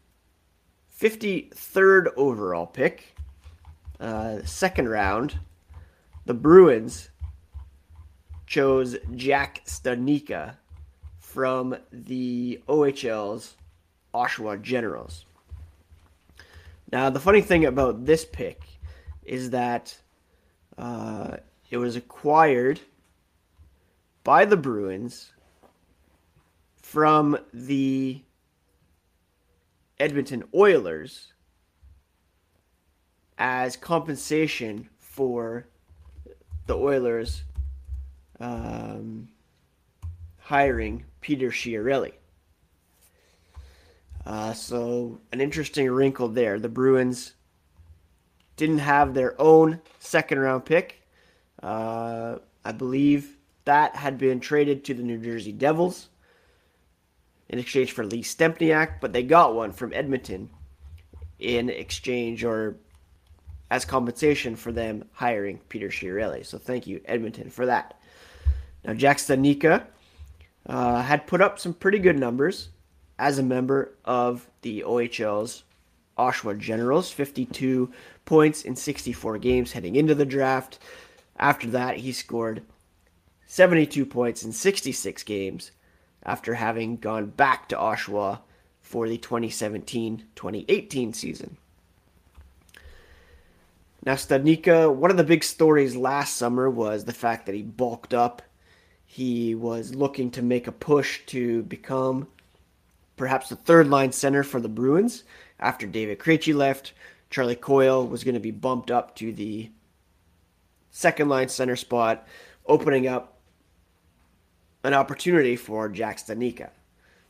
53rd 1.00 2.08
overall 2.18 2.66
pick, 2.66 3.16
uh, 4.02 4.40
second 4.44 4.90
round, 4.90 5.40
the 6.26 6.34
Bruins 6.34 7.10
chose 8.48 8.98
Jack 9.16 9.62
Studnicka 9.66 10.56
from 11.40 11.74
the 11.94 12.62
OHL's 12.68 13.56
Oshawa 14.14 14.62
Generals. 14.62 15.24
Now, 16.92 17.10
the 17.10 17.22
funny 17.22 17.40
thing 17.40 17.64
about 17.64 18.04
this 18.04 18.26
pick 18.26 18.62
is 19.24 19.52
that 19.52 19.98
uh, 20.78 21.38
it 21.70 21.78
was 21.78 21.96
acquired 21.96 22.82
by 24.26 24.44
the 24.44 24.58
Bruins 24.58 25.32
from 26.82 27.38
the 27.54 28.22
Edmonton 29.98 30.44
Oilers 30.54 31.32
as 33.38 33.78
compensation 33.78 34.90
for 34.98 35.68
the 36.66 36.76
Oilers 36.76 37.44
um, 38.42 39.30
hiring 40.40 41.06
Peter 41.22 41.50
Chiarelli. 41.50 42.14
Uh, 44.26 44.54
so, 44.54 45.22
an 45.32 45.42
interesting 45.42 45.90
wrinkle 45.90 46.28
there. 46.28 46.60
The 46.60 46.70
Bruins 46.70 47.34
didn't 48.58 48.80
have 48.80 49.14
their 49.14 49.40
own 49.42 49.82
second 50.00 50.40
round 50.40 50.66
pick. 50.66 51.02
Uh, 51.64 52.38
I 52.64 52.72
believe 52.72 53.38
that 53.66 53.96
had 53.96 54.18
been 54.18 54.40
traded 54.40 54.84
to 54.86 54.94
the 54.94 55.04
New 55.04 55.18
Jersey 55.18 55.52
Devils 55.52 56.10
in 57.48 57.60
exchange 57.60 57.92
for 57.92 58.06
Lee 58.06 58.22
Stempniak, 58.22 59.02
but 59.02 59.14
they 59.14 59.24
got 59.24 59.56
one 59.56 59.72
from 59.72 59.94
Edmonton 59.94 60.50
in 61.40 61.70
exchange 61.70 62.44
or 62.44 62.78
as 63.72 63.86
compensation 63.86 64.56
for 64.56 64.72
them 64.72 65.06
hiring 65.14 65.60
Peter 65.70 65.90
Chiarelli. 65.90 66.46
So 66.46 66.58
thank 66.58 66.88
you, 66.88 67.02
Edmonton, 67.06 67.50
for 67.50 67.66
that. 67.66 68.00
Now, 68.84 68.94
Jack 68.94 69.18
Studnicka 69.18 69.86
uh, 70.70 71.02
had 71.02 71.28
put 71.28 71.42
up 71.42 71.60
some 71.60 71.74
pretty 71.74 71.98
good 71.98 72.18
numbers 72.18 72.70
as 73.18 73.40
a 73.40 73.44
member 73.44 73.96
of 74.06 74.48
the 74.62 74.84
OHL's 74.86 75.64
Oshawa 76.18 76.58
Generals, 76.58 77.12
52 77.12 77.92
points 78.24 78.62
in 78.62 78.76
64 78.76 79.40
games 79.40 79.72
heading 79.72 79.96
into 79.96 80.14
the 80.14 80.26
draft. 80.26 80.78
After 81.38 81.68
that, 81.72 81.98
he 81.98 82.12
scored 82.12 82.62
72 83.48 84.06
points 84.06 84.44
in 84.44 84.52
66 84.52 85.24
games 85.24 85.72
after 86.24 86.54
having 86.54 86.98
gone 86.98 87.28
back 87.28 87.68
to 87.70 87.76
Oshawa 87.76 88.40
for 88.82 89.10
the 89.10 89.18
2017 89.18 90.26
2018 90.36 91.14
season. 91.14 91.58
Now, 94.06 94.16
one 94.92 95.12
of 95.12 95.18
the 95.18 95.24
big 95.24 95.44
stories 95.44 95.96
last 95.96 96.38
summer 96.38 96.70
was 96.70 97.06
the 97.06 97.14
fact 97.14 97.46
that 97.46 97.56
he 97.56 97.62
bulked 97.64 98.14
up. 98.14 98.42
He 99.12 99.56
was 99.56 99.96
looking 99.96 100.30
to 100.32 100.44
make 100.44 100.68
a 100.68 100.72
push 100.72 101.22
to 101.26 101.64
become 101.64 102.28
perhaps 103.18 103.50
the 103.50 103.56
third 103.56 103.88
line 103.88 104.12
center 104.12 104.44
for 104.44 104.62
the 104.62 104.70
Bruins 104.70 105.24
after 105.60 105.88
David 105.88 106.20
Krejci 106.20 106.54
left. 106.54 106.94
Charlie 107.32 107.56
Coyle 107.56 108.06
was 108.06 108.24
going 108.24 108.36
to 108.36 108.40
be 108.40 108.52
bumped 108.52 108.92
up 108.92 109.16
to 109.16 109.34
the 109.34 109.72
second 110.92 111.28
line 111.28 111.50
center 111.50 111.76
spot, 111.76 112.28
opening 112.68 113.08
up 113.08 113.40
an 114.84 114.94
opportunity 114.94 115.56
for 115.56 115.90
Jack 115.90 116.18
Studnicka. 116.18 116.70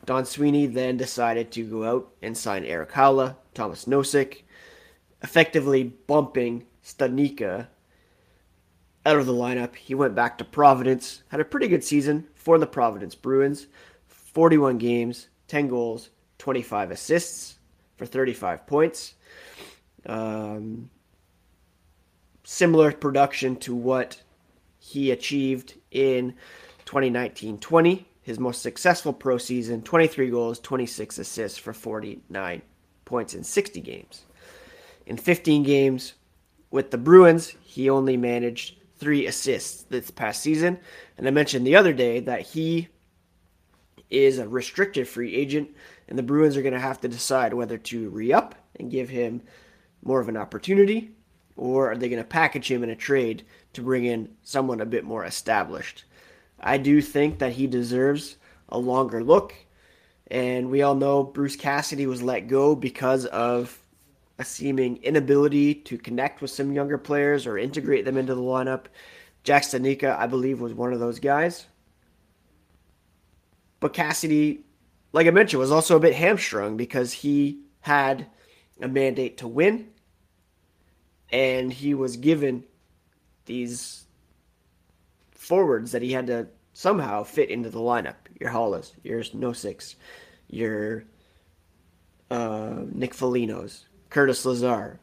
Don 0.04 0.26
Sweeney 0.26 0.66
then 0.66 0.98
decided 0.98 1.50
to 1.52 1.64
go 1.64 1.86
out 1.86 2.12
and 2.22 2.38
sign 2.38 2.66
Erik 2.66 2.92
Haula, 2.92 3.38
Tomas 3.54 3.86
Nosek, 3.86 4.42
effectively 5.24 5.86
bumping 5.86 6.66
Studnicka 6.84 7.68
out 9.10 9.18
of 9.18 9.26
the 9.26 9.34
lineup. 9.34 9.76
He 9.76 9.96
went 9.96 10.14
back 10.14 10.38
to 10.38 10.46
Providence, 10.46 11.24
had 11.30 11.40
a 11.40 11.46
pretty 11.46 11.68
good 11.68 11.84
season 11.84 12.28
for 12.36 12.60
the 12.60 12.68
Providence 12.68 13.16
Bruins 13.16 13.68
41 14.08 14.78
games, 14.78 15.28
10 15.48 15.68
goals, 15.68 16.12
25 16.38 16.92
assists 16.92 17.58
for 17.98 18.06
35 18.06 18.68
points. 18.68 19.16
Um, 20.06 20.92
similar 22.44 22.92
production 22.92 23.56
to 23.58 23.76
what 23.76 24.22
he 24.78 25.12
achieved 25.12 25.74
in 25.92 26.36
2019 26.86 27.58
20, 27.58 28.06
his 28.22 28.40
most 28.40 28.62
successful 28.62 29.12
pro 29.12 29.40
season 29.40 29.82
23 29.82 30.30
goals, 30.30 30.60
26 30.60 31.18
assists 31.18 31.58
for 31.58 31.74
49 31.74 32.62
points 33.06 33.34
in 33.34 33.44
60 33.44 33.82
games. 33.82 34.26
In 35.08 35.18
15 35.18 35.64
games 35.64 36.14
with 36.70 36.92
the 36.92 36.98
Bruins, 37.00 37.56
he 37.64 37.90
only 37.90 38.16
managed 38.16 38.79
three 39.00 39.26
assists 39.26 39.84
this 39.84 40.12
past 40.12 40.42
season. 40.42 40.80
And 41.18 41.28
I 41.28 41.32
mentioned 41.32 41.66
the 41.66 41.76
other 41.76 41.94
day 41.94 42.20
that 42.22 42.42
he 42.42 42.90
is 44.10 44.38
a 44.40 44.48
restricted 44.48 45.08
free 45.08 45.36
agent, 45.36 45.70
and 46.08 46.18
the 46.18 46.24
Bruins 46.24 46.58
are 46.58 46.62
going 46.62 46.74
to 46.74 46.80
have 46.80 47.00
to 47.02 47.08
decide 47.08 47.54
whether 47.54 47.78
to 47.78 48.10
re 48.10 48.34
up 48.34 48.56
and 48.76 48.92
give 48.92 49.10
him 49.10 49.42
more 50.04 50.20
of 50.20 50.30
an 50.30 50.38
opportunity, 50.38 51.12
or 51.56 51.92
are 51.92 51.98
they 51.98 52.10
going 52.10 52.22
to 52.22 52.28
package 52.28 52.72
him 52.72 52.84
in 52.84 52.90
a 52.90 52.96
trade 52.96 53.46
to 53.74 53.82
bring 53.82 54.06
in 54.06 54.30
someone 54.44 54.82
a 54.82 54.86
bit 54.86 55.04
more 55.04 55.26
established? 55.26 56.06
I 56.60 56.78
do 56.78 57.02
think 57.02 57.40
that 57.40 57.54
he 57.54 57.68
deserves 57.68 58.38
a 58.70 58.78
longer 58.78 59.24
look. 59.24 59.54
And 60.32 60.70
we 60.70 60.82
all 60.82 60.96
know 60.96 61.24
Bruce 61.24 61.56
Cassidy 61.56 62.06
was 62.06 62.22
let 62.22 62.48
go 62.48 62.76
because 62.76 63.26
of 63.26 63.80
a 64.40 64.46
seeming 64.46 64.98
inability 65.04 65.76
to 65.76 65.98
connect 65.98 66.42
with 66.42 66.50
some 66.50 66.72
younger 66.72 66.98
players 66.98 67.46
or 67.46 67.58
integrate 67.58 68.06
them 68.06 68.18
into 68.18 68.34
the 68.34 68.42
lineup. 68.42 68.86
Jack 69.44 69.64
Studnicka, 69.64 70.18
I 70.18 70.28
believe, 70.28 70.62
was 70.62 70.74
one 70.74 70.94
of 70.94 71.00
those 71.00 71.20
guys. 71.20 71.68
But 73.82 73.94
Cassidy, 73.94 74.62
like 75.12 75.28
I 75.28 75.32
mentioned, 75.32 75.60
was 75.60 75.72
also 75.72 75.98
a 75.98 76.00
bit 76.00 76.16
hamstrung 76.16 76.78
because 76.78 77.12
he 77.12 77.60
had 77.82 78.28
a 78.82 78.88
mandate 78.88 79.38
to 79.40 79.48
win, 79.48 79.90
and 81.32 81.72
he 81.72 81.94
was 81.94 82.16
given 82.16 82.64
these 83.46 84.06
forwards 85.32 85.92
that 85.92 86.02
he 86.02 86.14
had 86.14 86.28
to 86.28 86.48
somehow 86.74 87.24
fit 87.24 87.50
into 87.50 87.70
the 87.70 87.80
lineup. 87.80 88.16
Your 88.40 88.52
Haulas, 88.52 88.94
your 89.04 89.22
Noseks, 89.22 89.96
your 90.48 91.04
uh, 92.32 92.84
Nick 92.92 93.14
Folignos, 93.14 93.86
Curtis 94.10 94.46
Lazar. 94.46 95.00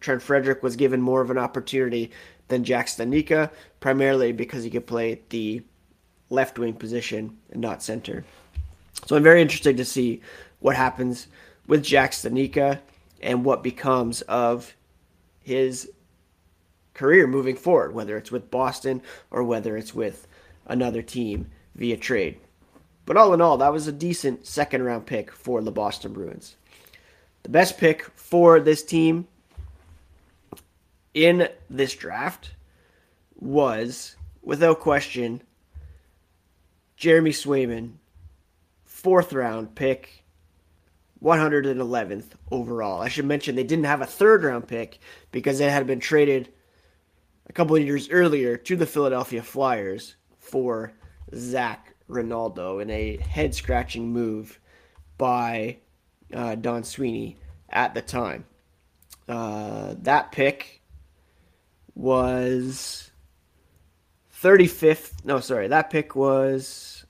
Trent 0.00 0.22
Frederic 0.22 0.62
was 0.62 0.76
given 0.76 1.00
more 1.00 1.20
of 1.20 1.30
an 1.30 1.38
opportunity 1.38 2.10
than 2.48 2.64
Jack 2.64 2.86
Studnicka, 2.86 3.50
primarily 3.80 4.32
because 4.32 4.64
he 4.64 4.70
could 4.70 4.86
play 4.86 5.20
the 5.28 5.62
left 6.28 6.58
wing 6.58 6.74
position 6.74 7.38
and 7.50 7.60
not 7.60 7.82
center. 7.82 8.24
So 9.06 9.16
I'm 9.16 9.22
very 9.22 9.42
interested 9.42 9.76
to 9.76 9.84
see 9.84 10.20
what 10.60 10.76
happens 10.76 11.28
with 11.66 11.82
Jack 11.82 12.12
Studnicka 12.12 12.80
and 13.22 13.44
what 13.44 13.62
becomes 13.62 14.22
of 14.22 14.74
his 15.40 15.90
career 16.94 17.26
moving 17.26 17.56
forward, 17.56 17.94
whether 17.94 18.16
it's 18.16 18.32
with 18.32 18.50
Boston 18.50 19.02
or 19.30 19.42
whether 19.44 19.76
it's 19.76 19.94
with 19.94 20.26
another 20.66 21.02
team 21.02 21.50
via 21.74 21.96
trade. 21.96 22.38
But 23.06 23.16
all 23.16 23.34
in 23.34 23.40
all, 23.40 23.56
that 23.58 23.72
was 23.72 23.86
a 23.86 23.92
decent 23.92 24.46
second 24.46 24.82
round 24.82 25.06
pick 25.06 25.32
for 25.32 25.60
the 25.62 25.72
Boston 25.72 26.12
Bruins. 26.12 26.56
The 27.42 27.48
best 27.48 27.78
pick 27.78 28.04
for 28.14 28.60
this 28.60 28.82
team 28.82 29.26
in 31.14 31.48
this 31.68 31.94
draft 31.94 32.52
was, 33.34 34.16
without 34.42 34.80
question, 34.80 35.42
Jeremy 36.96 37.32
Swayman, 37.32 37.94
fourth 38.84 39.32
round 39.32 39.74
pick, 39.74 40.22
111th 41.22 42.30
overall. 42.50 43.00
I 43.00 43.08
should 43.08 43.24
mention 43.24 43.54
they 43.54 43.64
didn't 43.64 43.84
have 43.84 44.00
a 44.00 44.06
third 44.06 44.44
round 44.44 44.66
pick 44.66 44.98
because 45.30 45.60
it 45.60 45.70
had 45.70 45.86
been 45.86 46.00
traded 46.00 46.48
a 47.48 47.52
couple 47.52 47.76
of 47.76 47.82
years 47.82 48.08
earlier 48.10 48.56
to 48.56 48.76
the 48.76 48.86
Philadelphia 48.86 49.42
Flyers 49.42 50.16
for 50.38 50.92
Zac 51.34 51.94
Rinaldo 52.08 52.78
in 52.78 52.90
a 52.90 53.16
head 53.16 53.54
scratching 53.54 54.12
move 54.12 54.58
by 55.18 55.78
uh, 56.32 56.54
Don 56.54 56.84
Sweeney 56.84 57.36
at 57.68 57.94
the 57.94 58.02
time. 58.02 58.44
Uh, 59.28 59.94
that 59.98 60.32
pick 60.32 60.82
was 61.94 63.10
35th. 64.42 65.24
No, 65.24 65.40
sorry, 65.40 65.68
that 65.68 65.90
pick 65.90 66.16
was. 66.16 67.04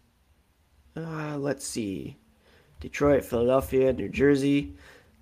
Uh, 0.96 1.38
let's 1.38 1.66
see. 1.66 2.16
Detroit, 2.80 3.24
Philadelphia, 3.24 3.92
New 3.92 4.08
Jersey. 4.08 4.74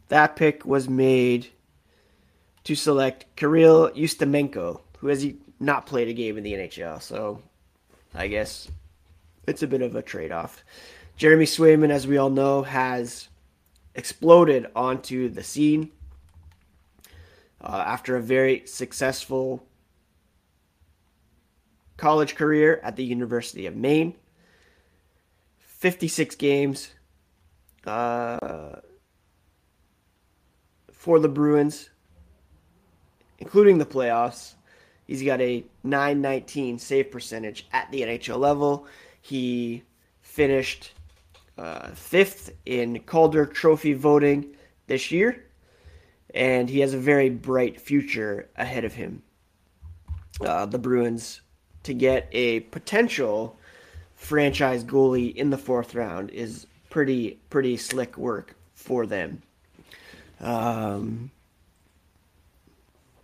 That 0.09 0.35
pick 0.35 0.65
was 0.65 0.89
made 0.89 1.49
to 2.65 2.75
select 2.75 3.27
Kirill 3.37 3.91
Ustimenko, 3.91 4.81
who 4.99 5.09
has 5.09 5.27
not 5.61 5.87
played 5.87 6.09
a 6.09 6.13
game 6.13 6.37
in 6.37 6.45
the 6.45 6.55
NHL. 6.55 7.01
So 7.01 7.43
I 8.15 8.27
guess 8.27 8.69
it's 9.47 9.63
a 9.63 9.67
bit 9.67 9.83
of 9.83 9.95
a 9.95 10.03
trade 10.03 10.33
off. 10.33 10.65
Jeremy 11.17 11.45
Swayman, 11.45 11.91
as 11.91 12.07
we 12.07 12.17
all 12.17 12.31
know, 12.31 12.63
has 12.63 13.29
exploded 13.95 14.67
onto 14.75 15.29
the 15.29 15.43
scene 15.43 15.91
uh, 17.61 17.85
after 17.87 18.17
a 18.17 18.23
very 18.23 18.63
successful 18.67 19.67
college 21.97 22.35
career 22.35 22.81
at 22.83 22.97
the 22.97 23.05
University 23.05 23.67
of 23.67 23.77
Maine. 23.77 24.15
56 25.59 26.35
games 26.37 26.91
uh, 27.87 28.77
for 30.93 31.19
the 31.19 31.29
Bruins, 31.29 31.91
including 33.39 33.79
the 33.79 33.87
playoffs. 33.87 34.55
He's 35.07 35.23
got 35.23 35.41
a 35.41 35.65
919 35.83 36.79
save 36.79 37.11
percentage 37.11 37.67
at 37.73 37.91
the 37.91 38.03
NHL 38.03 38.39
level. 38.39 38.87
He 39.21 39.83
finished 40.21 40.93
uh, 41.59 41.89
fifth 41.91 42.53
in 42.67 43.01
Calder 43.01 43.47
Trophy 43.47 43.93
voting 43.93 44.55
this 44.87 45.11
year, 45.11 45.45
and 46.35 46.69
he 46.69 46.81
has 46.81 46.95
a 46.95 46.99
very 46.99 47.31
bright 47.31 47.81
future 47.81 48.49
ahead 48.57 48.85
of 48.85 48.95
him. 48.95 49.23
Uh, 50.41 50.67
the 50.67 50.79
Bruins 50.79 51.41
to 51.83 51.95
get 51.95 52.29
a 52.33 52.61
potential 52.61 53.59
franchise 54.15 54.85
goalie 54.85 55.35
in 55.35 55.51
the 55.51 55.59
fourth 55.59 55.95
round 55.95 56.31
is 56.31 56.67
pretty 56.91 57.39
pretty 57.49 57.77
slick 57.77 58.17
work 58.19 58.55
for 58.75 59.07
them. 59.07 59.43
Um, 60.41 61.31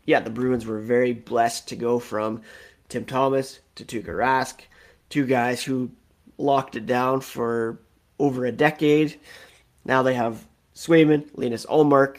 yeah, 0.05 0.21
the 0.21 0.31
Bruins 0.31 0.67
were 0.67 0.81
very 0.81 1.13
blessed 1.13 1.69
to 1.69 1.77
go 1.77 1.99
from 1.99 2.43
Tim 2.89 3.05
Thomas 3.05 3.61
to 3.75 3.85
Tuukka 3.85 4.15
Rask, 4.15 4.61
two 5.11 5.27
guys 5.27 5.63
who 5.63 5.91
locked 6.39 6.77
it 6.77 6.87
down 6.87 7.21
for 7.21 7.79
over 8.19 8.45
a 8.45 8.53
decade. 8.53 9.19
Now 9.85 10.03
they 10.03 10.15
have 10.15 10.47
Swayman, 10.75 11.29
Linus 11.35 11.67
Ullmark, 11.67 12.19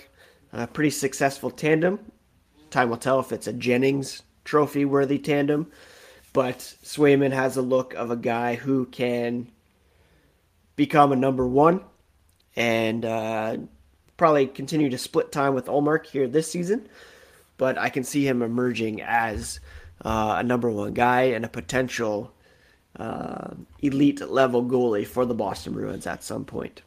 a 0.54 0.68
pretty 0.68 0.90
successful 0.90 1.52
tandem. 1.52 2.00
Time 2.70 2.90
will 2.90 2.98
tell 2.98 3.20
if 3.20 3.32
it's 3.32 3.48
a 3.48 3.54
Jennings 3.54 4.24
trophy 4.44 4.86
worthy 4.86 5.20
tandem, 5.20 5.72
but 6.34 6.60
Swayman 6.84 7.32
has 7.32 7.58
a 7.58 7.62
look 7.62 7.94
of 7.94 8.12
a 8.12 8.16
guy 8.16 8.56
who 8.56 8.86
can 8.86 9.52
become 10.76 11.12
a 11.12 11.16
number 11.16 11.48
one 11.48 11.82
and 12.56 13.06
uh, 13.06 13.58
probably 14.16 14.48
continue 14.48 14.90
to 14.90 14.98
split 14.98 15.32
time 15.32 15.54
with 15.54 15.66
Ullmark 15.66 16.06
here 16.06 16.28
this 16.28 16.52
season 16.52 16.88
but 17.58 17.78
I 17.78 17.90
can 17.90 18.04
see 18.04 18.28
him 18.28 18.42
emerging 18.42 19.02
as 19.02 19.60
uh, 20.06 20.36
a 20.40 20.44
number 20.44 20.70
one 20.70 20.94
guy 20.94 21.24
and 21.24 21.44
a 21.44 21.50
potential 21.50 22.32
uh, 22.98 23.52
elite 23.82 24.28
level 24.28 24.64
goalie 24.64 25.06
for 25.06 25.26
the 25.26 25.34
Boston 25.34 25.74
Bruins 25.74 26.08
at 26.08 26.24
some 26.24 26.46
point. 26.46 26.82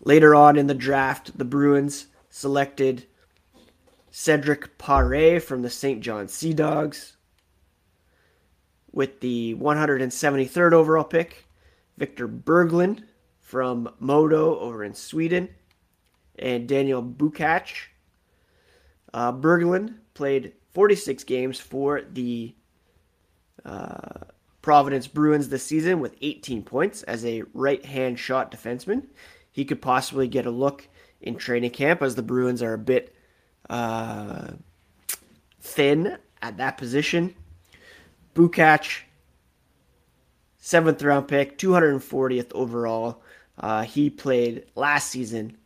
Later 0.00 0.34
on 0.34 0.56
in 0.56 0.66
the 0.66 0.74
draft, 0.74 1.36
the 1.36 1.44
Bruins 1.44 2.06
selected 2.30 3.06
Cedric 4.10 4.78
Pare 4.78 5.40
from 5.40 5.62
the 5.62 5.70
St. 5.70 6.00
John 6.00 6.28
Sea 6.28 6.52
Dogs. 6.52 7.16
With 8.92 9.20
the 9.20 9.54
173rd 9.58 10.72
overall 10.72 11.04
pick, 11.04 11.46
Victor 11.96 12.28
Berglund 12.28 13.04
from 13.40 13.90
Modo 13.98 14.58
over 14.58 14.84
in 14.84 14.94
Sweden, 14.94 15.48
and 16.38 16.68
Daniel 16.68 17.02
Bukac 17.02 17.68
uh, 19.12 19.32
Berglund 19.32 19.94
played 20.14 20.52
46 20.72 21.24
games 21.24 21.58
for 21.58 22.02
the 22.02 22.54
Providence 24.68 25.06
Bruins 25.06 25.48
this 25.48 25.64
season 25.64 25.98
with 26.00 26.14
18 26.20 26.62
points 26.62 27.02
as 27.04 27.24
a 27.24 27.42
right 27.54 27.82
hand 27.84 28.18
shot 28.18 28.52
defenseman. 28.52 29.06
He 29.50 29.64
could 29.64 29.80
possibly 29.80 30.28
get 30.28 30.44
a 30.44 30.50
look 30.50 30.86
in 31.22 31.36
training 31.36 31.70
camp 31.70 32.02
as 32.02 32.14
the 32.14 32.22
Bruins 32.22 32.62
are 32.62 32.74
a 32.74 32.78
bit 32.78 33.14
uh, 33.70 34.48
thin 35.60 36.18
at 36.42 36.58
that 36.58 36.76
position. 36.76 37.34
Bukac, 38.34 39.00
seventh 40.58 41.02
round 41.02 41.28
pick, 41.28 41.56
240th 41.56 42.52
overall. 42.52 43.22
Uh, 43.58 43.84
he 43.84 44.10
played 44.10 44.66
last 44.74 45.08
season, 45.08 45.56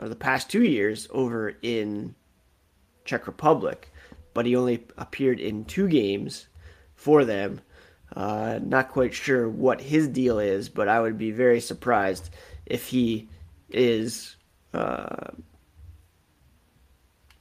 or 0.00 0.08
the 0.08 0.14
past 0.14 0.48
two 0.48 0.62
years, 0.62 1.08
over 1.10 1.54
in 1.62 2.14
Czech 3.04 3.26
Republic, 3.26 3.90
but 4.34 4.46
he 4.46 4.54
only 4.54 4.86
appeared 4.96 5.40
in 5.40 5.64
two 5.64 5.88
games 5.88 6.46
for 6.98 7.24
them. 7.24 7.60
Uh, 8.14 8.58
not 8.62 8.90
quite 8.90 9.14
sure 9.14 9.48
what 9.48 9.80
his 9.80 10.08
deal 10.08 10.38
is, 10.38 10.68
but 10.68 10.88
I 10.88 11.00
would 11.00 11.16
be 11.16 11.30
very 11.30 11.60
surprised 11.60 12.30
if 12.66 12.88
he 12.88 13.28
is 13.70 14.36
uh, 14.74 15.28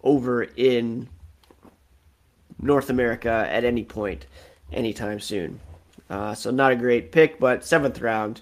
over 0.03 0.43
in 0.43 1.09
North 2.61 2.89
America 2.89 3.47
at 3.49 3.65
any 3.65 3.83
point 3.83 4.27
anytime 4.71 5.19
soon. 5.19 5.59
Uh, 6.09 6.33
so 6.35 6.51
not 6.51 6.71
a 6.71 6.75
great 6.75 7.11
pick, 7.11 7.39
but 7.39 7.65
seventh 7.65 7.99
round, 7.99 8.41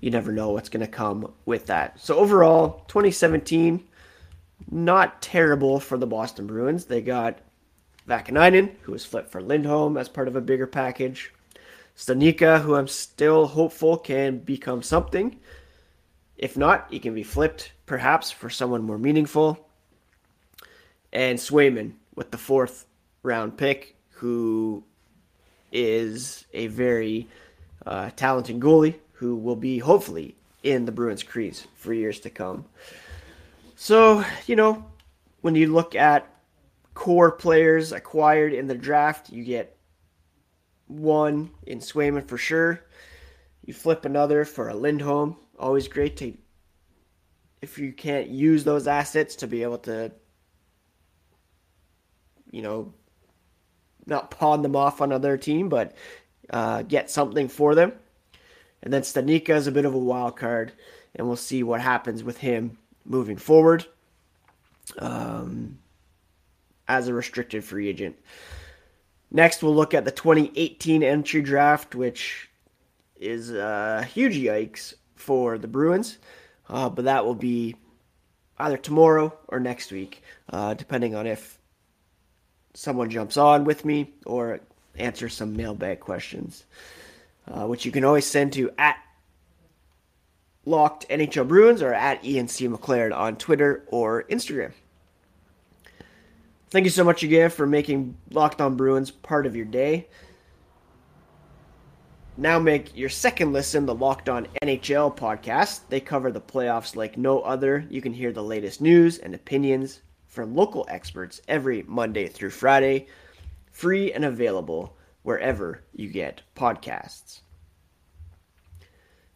you 0.00 0.10
never 0.10 0.32
know 0.32 0.50
what's 0.50 0.68
going 0.68 0.84
to 0.84 0.90
come 0.90 1.32
with 1.44 1.66
that. 1.66 2.00
So 2.00 2.16
overall, 2.16 2.84
2017 2.88 3.84
not 4.70 5.20
terrible 5.20 5.78
for 5.78 5.98
the 5.98 6.06
Boston 6.06 6.46
Bruins. 6.46 6.86
They 6.86 7.02
got 7.02 7.38
Vaakanainen, 8.08 8.72
who 8.82 8.92
was 8.92 9.04
flipped 9.04 9.30
for 9.30 9.42
Lindholm 9.42 9.96
as 9.96 10.08
part 10.08 10.28
of 10.28 10.36
a 10.36 10.40
bigger 10.40 10.66
package. 10.66 11.32
Studnicka, 11.96 12.60
who 12.62 12.74
I'm 12.74 12.88
still 12.88 13.46
hopeful 13.46 13.96
can 13.96 14.38
become 14.38 14.82
something. 14.82 15.38
If 16.36 16.56
not, 16.56 16.88
he 16.90 16.98
can 16.98 17.14
be 17.14 17.22
flipped, 17.22 17.72
perhaps, 17.86 18.30
for 18.30 18.50
someone 18.50 18.82
more 18.82 18.98
meaningful. 18.98 19.66
And 21.12 21.38
Swayman 21.38 21.92
with 22.14 22.30
the 22.30 22.38
fourth 22.38 22.86
round 23.22 23.56
pick, 23.56 23.96
who 24.10 24.84
is 25.72 26.44
a 26.52 26.66
very 26.68 27.28
uh, 27.86 28.10
talented 28.16 28.60
goalie 28.60 28.96
who 29.12 29.36
will 29.36 29.56
be 29.56 29.78
hopefully 29.78 30.34
in 30.62 30.84
the 30.84 30.92
Bruins' 30.92 31.22
crease 31.22 31.66
for 31.76 31.94
years 31.94 32.20
to 32.20 32.30
come. 32.30 32.66
So, 33.76 34.24
you 34.46 34.56
know, 34.56 34.84
when 35.40 35.54
you 35.54 35.72
look 35.72 35.94
at 35.94 36.28
core 36.96 37.30
players 37.30 37.92
acquired 37.92 38.54
in 38.54 38.66
the 38.66 38.74
draft, 38.74 39.30
you 39.30 39.44
get 39.44 39.76
one 40.88 41.50
in 41.66 41.78
Swayman 41.78 42.26
for 42.26 42.38
sure. 42.38 42.80
You 43.64 43.74
flip 43.74 44.06
another 44.06 44.46
for 44.46 44.70
a 44.70 44.74
Lindholm. 44.74 45.36
Always 45.58 45.88
great 45.88 46.16
to, 46.16 46.34
if 47.60 47.78
you 47.78 47.92
can't 47.92 48.28
use 48.28 48.64
those 48.64 48.88
assets 48.88 49.36
to 49.36 49.46
be 49.46 49.62
able 49.62 49.78
to, 49.78 50.10
you 52.50 52.62
know, 52.62 52.94
not 54.06 54.30
pawn 54.30 54.62
them 54.62 54.74
off 54.74 55.02
on 55.02 55.10
another 55.10 55.36
team, 55.36 55.68
but 55.68 55.94
uh, 56.48 56.80
get 56.82 57.10
something 57.10 57.48
for 57.48 57.74
them. 57.74 57.92
And 58.82 58.90
then 58.90 59.02
Studnicka 59.02 59.50
is 59.50 59.66
a 59.66 59.72
bit 59.72 59.84
of 59.84 59.94
a 59.94 59.98
wild 59.98 60.36
card, 60.36 60.72
and 61.14 61.26
we'll 61.26 61.36
see 61.36 61.62
what 61.62 61.82
happens 61.82 62.24
with 62.24 62.38
him 62.38 62.78
moving 63.04 63.36
forward 63.36 63.84
um, 64.98 65.78
as 66.88 67.08
a 67.08 67.14
restricted 67.14 67.64
free 67.64 67.88
agent. 67.88 68.16
Next, 69.30 69.62
we'll 69.62 69.74
look 69.74 69.94
at 69.94 70.04
the 70.04 70.10
2018 70.10 71.02
entry 71.02 71.42
draft, 71.42 71.94
which 71.94 72.48
is 73.18 73.52
a 73.52 74.04
huge 74.04 74.36
yikes 74.36 74.94
for 75.14 75.58
the 75.58 75.68
Bruins, 75.68 76.18
uh, 76.68 76.88
but 76.88 77.06
that 77.06 77.24
will 77.24 77.34
be 77.34 77.76
either 78.58 78.76
tomorrow 78.76 79.36
or 79.48 79.58
next 79.58 79.90
week, 79.90 80.22
uh, 80.50 80.74
depending 80.74 81.14
on 81.14 81.26
if 81.26 81.58
someone 82.74 83.10
jumps 83.10 83.36
on 83.36 83.64
with 83.64 83.84
me 83.84 84.12
or 84.24 84.60
answers 84.96 85.34
some 85.34 85.56
mailbag 85.56 86.00
questions, 86.00 86.64
uh, 87.48 87.66
which 87.66 87.84
you 87.84 87.92
can 87.92 88.04
always 88.04 88.26
send 88.26 88.52
to 88.52 88.70
at 88.78 88.96
Locked 90.64 91.08
NHL 91.08 91.46
Bruins 91.46 91.80
or 91.80 91.94
at 91.94 92.24
Ian 92.24 92.48
C. 92.48 92.66
McLaren 92.66 93.16
on 93.16 93.36
Twitter 93.36 93.84
or 93.86 94.24
Instagram. 94.24 94.72
Thank 96.76 96.84
you 96.84 96.90
so 96.90 97.04
much 97.04 97.22
again 97.22 97.48
for 97.48 97.66
making 97.66 98.18
Locked 98.32 98.60
On 98.60 98.76
Bruins 98.76 99.10
part 99.10 99.46
of 99.46 99.56
your 99.56 99.64
day. 99.64 100.08
Now 102.36 102.58
make 102.58 102.94
your 102.94 103.08
second 103.08 103.54
listen 103.54 103.86
the 103.86 103.94
Locked 103.94 104.28
On 104.28 104.46
NHL 104.62 105.16
podcast. 105.16 105.80
They 105.88 106.00
cover 106.00 106.30
the 106.30 106.38
playoffs 106.38 106.94
like 106.94 107.16
no 107.16 107.40
other. 107.40 107.86
You 107.88 108.02
can 108.02 108.12
hear 108.12 108.30
the 108.30 108.42
latest 108.42 108.82
news 108.82 109.16
and 109.16 109.34
opinions 109.34 110.02
from 110.26 110.54
local 110.54 110.84
experts 110.90 111.40
every 111.48 111.82
Monday 111.84 112.28
through 112.28 112.50
Friday, 112.50 113.06
free 113.72 114.12
and 114.12 114.26
available 114.26 114.98
wherever 115.22 115.82
you 115.94 116.10
get 116.10 116.42
podcasts. 116.54 117.40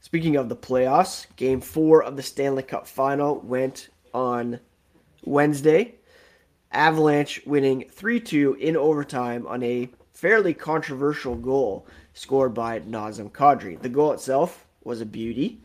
Speaking 0.02 0.36
of 0.36 0.50
the 0.50 0.56
playoffs, 0.56 1.24
game 1.36 1.62
four 1.62 2.02
of 2.04 2.16
the 2.16 2.22
Stanley 2.22 2.64
Cup 2.64 2.86
final 2.86 3.40
went 3.40 3.88
on 4.12 4.60
Wednesday. 5.24 5.94
Avalanche 6.72 7.40
winning 7.46 7.88
3 7.90 8.20
2 8.20 8.54
in 8.54 8.76
overtime 8.76 9.46
on 9.46 9.62
a 9.62 9.90
fairly 10.12 10.54
controversial 10.54 11.34
goal 11.34 11.86
scored 12.14 12.54
by 12.54 12.80
Nazem 12.80 13.30
Kadri. 13.30 13.80
The 13.80 13.88
goal 13.88 14.12
itself 14.12 14.66
was 14.84 15.00
a 15.00 15.06
beauty, 15.06 15.60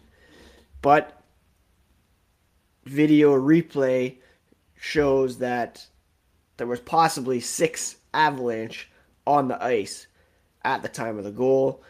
but 0.81 1.21
video 2.85 3.33
replay 3.33 4.17
shows 4.75 5.37
that 5.39 5.85
there 6.57 6.67
was 6.67 6.79
possibly 6.79 7.39
six 7.39 7.97
Avalanche 8.13 8.89
on 9.27 9.47
the 9.47 9.61
ice 9.63 10.07
at 10.63 10.81
the 10.81 10.87
time 10.87 11.17
of 11.17 11.23
the 11.23 11.31
goal. 11.31 11.83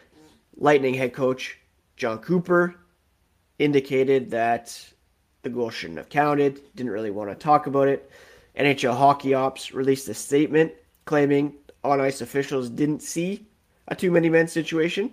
Lightning 0.56 0.94
head 0.94 1.12
coach 1.12 1.58
John 1.96 2.18
Cooper 2.18 2.74
indicated 3.58 4.30
that 4.30 4.92
the 5.42 5.50
goal 5.50 5.70
shouldn't 5.70 5.98
have 5.98 6.08
counted, 6.08 6.60
didn't 6.74 6.92
really 6.92 7.10
want 7.10 7.30
to 7.30 7.36
talk 7.36 7.66
about 7.66 7.88
it. 7.88 8.10
NHL 8.56 8.96
Hockey 8.96 9.34
Ops 9.34 9.72
released 9.72 10.08
a 10.08 10.14
statement 10.14 10.72
claiming 11.04 11.54
on 11.84 12.00
ice 12.00 12.20
officials 12.20 12.68
didn't 12.68 13.02
see 13.02 13.46
a 13.88 13.94
too 13.94 14.10
many 14.10 14.28
men 14.28 14.48
situation. 14.48 15.12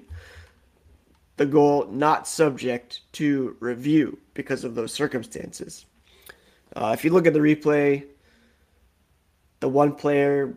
The 1.37 1.45
goal 1.45 1.87
not 1.89 2.27
subject 2.27 3.01
to 3.13 3.55
review 3.59 4.17
because 4.33 4.63
of 4.63 4.75
those 4.75 4.93
circumstances. 4.93 5.85
Uh, 6.75 6.91
if 6.93 7.03
you 7.03 7.11
look 7.11 7.27
at 7.27 7.33
the 7.33 7.39
replay, 7.39 8.05
the 9.59 9.69
one 9.69 9.95
player 9.95 10.55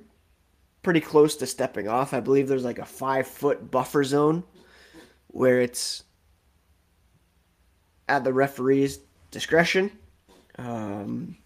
pretty 0.83 1.01
close 1.01 1.37
to 1.37 1.47
stepping 1.47 1.89
off. 1.89 2.15
I 2.15 2.21
believe 2.21 2.49
there's 2.49 2.65
like 2.65 2.79
a 2.79 2.85
five 2.85 3.27
foot 3.27 3.71
buffer 3.71 4.05
zone 4.05 4.45
where 5.29 5.61
it's 5.61 6.05
at 8.09 8.25
the 8.25 8.33
referee's 8.33 9.01
discretion. 9.31 9.91
Um, 10.59 11.37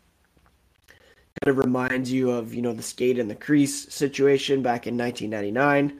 kind 1.42 1.56
of 1.56 1.64
reminds 1.64 2.12
you 2.12 2.30
of 2.30 2.52
you 2.52 2.60
know 2.60 2.74
the 2.74 2.82
skate 2.82 3.18
in 3.18 3.26
the 3.26 3.34
crease 3.34 3.90
situation 3.92 4.60
back 4.62 4.86
in 4.86 4.98
1999. 4.98 5.98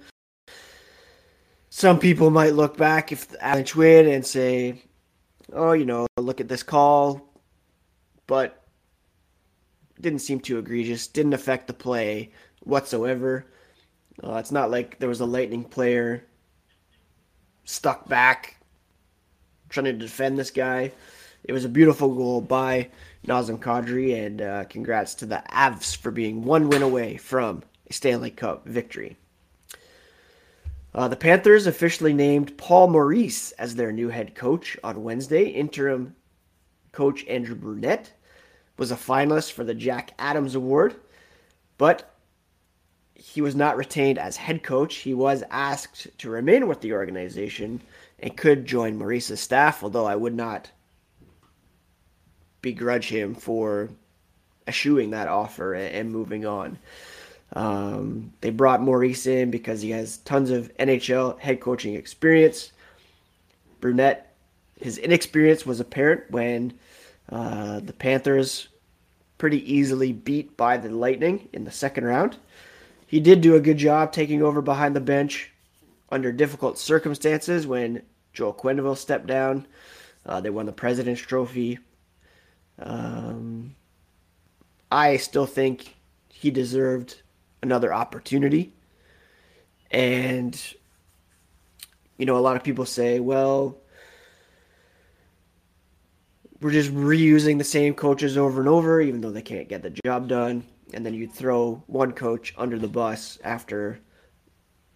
Some 1.70 1.98
people 1.98 2.31
might 2.31 2.53
look 2.53 2.76
back 2.76 3.11
if 3.11 3.29
the 3.29 3.42
Avalanche 3.42 3.74
win 3.74 4.07
and 4.09 4.26
say, 4.26 4.83
"Oh, 5.50 5.72
you 5.72 5.87
know, 5.87 6.07
look 6.18 6.42
at 6.42 6.48
this 6.48 6.62
call," 6.62 7.33
but 8.26 8.62
didn't 9.98 10.18
seem 10.18 10.40
too 10.40 10.59
egregious. 10.59 11.07
Didn't 11.07 11.33
affect 11.33 11.68
the 11.68 11.72
play 11.72 12.33
whatsoever. 12.64 13.46
Uh, 14.22 14.35
it's 14.35 14.53
not 14.53 14.70
like 14.70 14.98
there 14.98 15.09
was 15.09 15.20
a 15.20 15.26
Lightning 15.26 15.64
player 15.64 16.26
stuck 17.64 18.07
back 18.09 18.57
trying 19.70 19.85
to 19.85 19.92
defend 19.94 20.38
this 20.38 20.50
guy. 20.50 20.92
It 21.44 21.53
was 21.55 21.64
a 21.64 21.68
beautiful 21.70 22.14
goal 22.14 22.42
by 22.42 22.90
Nazem 23.26 23.59
Kadri, 23.59 24.24
and 24.24 24.40
uh, 24.40 24.64
congrats 24.64 25.14
to 25.16 25.26
the 25.26 25.42
Avs 25.50 25.96
for 25.96 26.11
being 26.11 26.42
one 26.42 26.68
win 26.68 26.83
away 26.83 27.16
from 27.16 27.62
a 27.88 27.92
Stanley 27.92 28.30
Cup 28.30 28.66
victory. 28.66 29.16
Uh, 30.94 31.06
the 31.06 31.16
Panthers 31.16 31.66
officially 31.66 32.12
named 32.12 32.56
Paul 32.56 32.88
Maurice 32.88 33.52
as 33.52 33.74
their 33.74 33.92
new 33.92 34.09
head 34.09 34.35
coach 34.35 34.76
on 34.83 35.04
Wednesday. 35.04 35.44
Interim 35.44 36.16
coach 36.92 37.24
Andrew 37.26 37.54
Brunette 37.54 38.12
was 38.76 38.90
a 38.90 38.96
finalist 38.96 39.52
for 39.52 39.62
the 39.62 39.74
Jack 39.74 40.12
Adams 40.18 40.54
Award, 40.54 40.96
but 41.78 42.16
he 43.14 43.40
was 43.42 43.54
not 43.54 43.76
retained 43.76 44.18
as 44.18 44.37
head 44.37 44.62
coach. 44.62 44.96
He 44.96 45.14
was 45.14 45.44
asked 45.50 46.09
to 46.18 46.30
remain 46.30 46.66
with 46.66 46.80
the 46.80 46.94
organization 46.94 47.83
and 48.18 48.37
could 48.37 48.64
join 48.64 48.96
Maurice's 48.96 49.40
staff, 49.40 49.85
although 49.85 50.06
I 50.06 50.16
would 50.16 50.35
not 50.35 50.70
begrudge 52.62 53.09
him 53.09 53.35
for 53.35 53.88
eschewing 54.66 55.11
that 55.11 55.29
offer 55.29 55.75
and, 55.75 56.11
moving 56.11 56.46
on. 56.46 56.79
Um, 57.55 58.33
they 58.40 58.51
brought 58.51 58.83
Maurice 58.83 59.27
in 59.27 59.51
because 59.51 59.83
he 59.83 59.90
has 59.90 60.18
tons 60.18 60.51
of 60.51 60.75
NHL 60.79 61.38
head 61.40 61.61
coaching 61.61 61.94
experience. 61.94 62.73
Brunette, 63.81 64.35
his 64.81 64.99
inexperience 64.99 65.66
was 65.66 65.81
apparent 65.81 66.31
when 66.31 66.73
uh, 67.31 67.81
the 67.81 67.92
Panthers 67.92 68.68
pretty 69.38 69.73
easily 69.73 70.12
beat 70.12 70.57
by 70.57 70.77
the 70.77 70.90
Lightning 70.90 71.49
in 71.53 71.64
the 71.64 71.70
second 71.70 72.05
round. 72.05 72.37
He 73.07 73.18
did 73.18 73.40
do 73.40 73.57
a 73.57 73.61
good 73.61 73.79
job 73.79 74.12
taking 74.12 74.42
over 74.42 74.62
behind 74.62 74.94
the 74.94 75.01
bench 75.01 75.51
under 76.11 76.31
difficult 76.31 76.79
circumstances 76.79 77.66
when 77.66 78.03
Joel 78.33 78.55
Quenneville 78.55 78.96
stepped 78.96 79.27
down. 79.27 79.66
Uh, 80.25 80.40
they 80.40 80.51
won 80.51 80.66
the 80.66 80.73
President's 80.73 81.20
Trophy. 81.20 81.79
Um, 82.80 83.74
I 84.90 85.18
still 85.18 85.46
think 85.46 85.96
he 86.28 86.50
deserved 86.50 87.22
another 87.62 87.92
opportunity. 87.92 88.72
And, 89.90 90.60
you 92.16 92.26
know, 92.26 92.36
a 92.36 92.40
lot 92.40 92.56
of 92.56 92.64
people 92.64 92.86
say, 92.86 93.20
well, 93.20 93.76
we're 96.60 96.70
just 96.70 96.94
reusing 96.94 97.58
the 97.58 97.64
same 97.64 97.94
coaches 97.94 98.36
over 98.36 98.60
and 98.60 98.68
over, 98.68 99.00
even 99.00 99.20
though 99.20 99.30
they 99.30 99.42
can't 99.42 99.68
get 99.68 99.82
the 99.82 99.94
job 100.04 100.28
done. 100.28 100.64
And 100.92 101.04
then 101.06 101.14
you 101.14 101.28
throw 101.28 101.82
one 101.86 102.12
coach 102.12 102.52
under 102.58 102.78
the 102.78 102.88
bus 102.88 103.38
after 103.44 104.00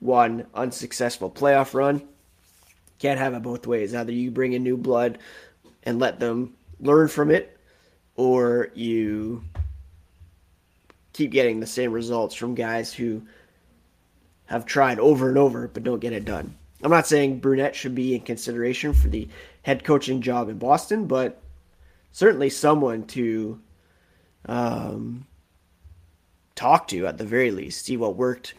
one 0.01 0.47
unsuccessful 0.55 1.31
playoff 1.31 1.73
run. 1.73 2.03
Can't 2.99 3.19
have 3.19 3.35
it 3.35 3.43
both 3.43 3.67
ways. 3.67 3.95
Either 3.95 4.13
you 4.13 4.31
bring 4.31 4.53
in 4.53 4.63
new 4.63 4.77
blood 4.77 5.19
and 5.83 5.99
let 5.99 6.21
them 6.21 6.55
learn 6.81 7.09
from 7.09 7.31
it, 7.31 7.54
or 8.17 8.71
you 8.75 9.45
keep 11.13 11.31
getting 11.31 11.61
the 11.61 11.67
same 11.67 11.93
results 11.93 12.35
from 12.35 12.55
guys 12.55 12.93
who 12.93 13.23
have 14.47 14.67
tried 14.67 14.99
over 14.99 15.29
and 15.29 15.39
over 15.39 15.69
but 15.69 15.85
don't 15.85 16.01
get 16.01 16.13
it 16.13 16.25
done. 16.25 16.55
I'm 16.83 16.91
not 16.91 17.07
saying 17.07 17.39
Brunette 17.39 17.75
should 17.75 17.95
be 17.95 18.15
in 18.15 18.21
consideration 18.21 18.93
for 18.93 19.09
the 19.09 19.29
head 19.63 19.85
coaching 19.85 20.21
job 20.21 20.49
in 20.51 20.59
Boston, 20.59 21.07
but 21.07 21.41
certainly 22.13 22.51
someone 22.51 23.07
to 23.07 23.59
um, 24.47 25.27
talk 26.55 26.89
to 26.89 27.07
at 27.07 27.17
the 27.17 27.25
very 27.25 27.51
least, 27.51 27.87
see 27.87 27.97
what 27.97 28.17
worked 28.17 28.55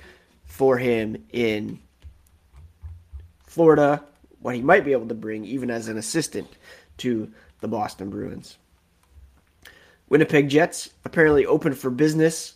for 0.45 0.77
him 0.77 1.23
in 1.31 1.79
Florida, 3.45 4.03
what 4.39 4.55
he 4.55 4.61
might 4.61 4.85
be 4.85 4.91
able 4.91 5.07
to 5.07 5.13
bring 5.13 5.45
even 5.45 5.69
as 5.69 5.87
an 5.87 5.97
assistant 5.97 6.47
to 6.97 7.31
the 7.59 7.67
Boston 7.67 8.09
Bruins. 8.09 8.57
Winnipeg 10.09 10.49
Jets 10.49 10.91
apparently 11.03 11.45
open 11.45 11.73
for 11.73 11.89
business. 11.89 12.55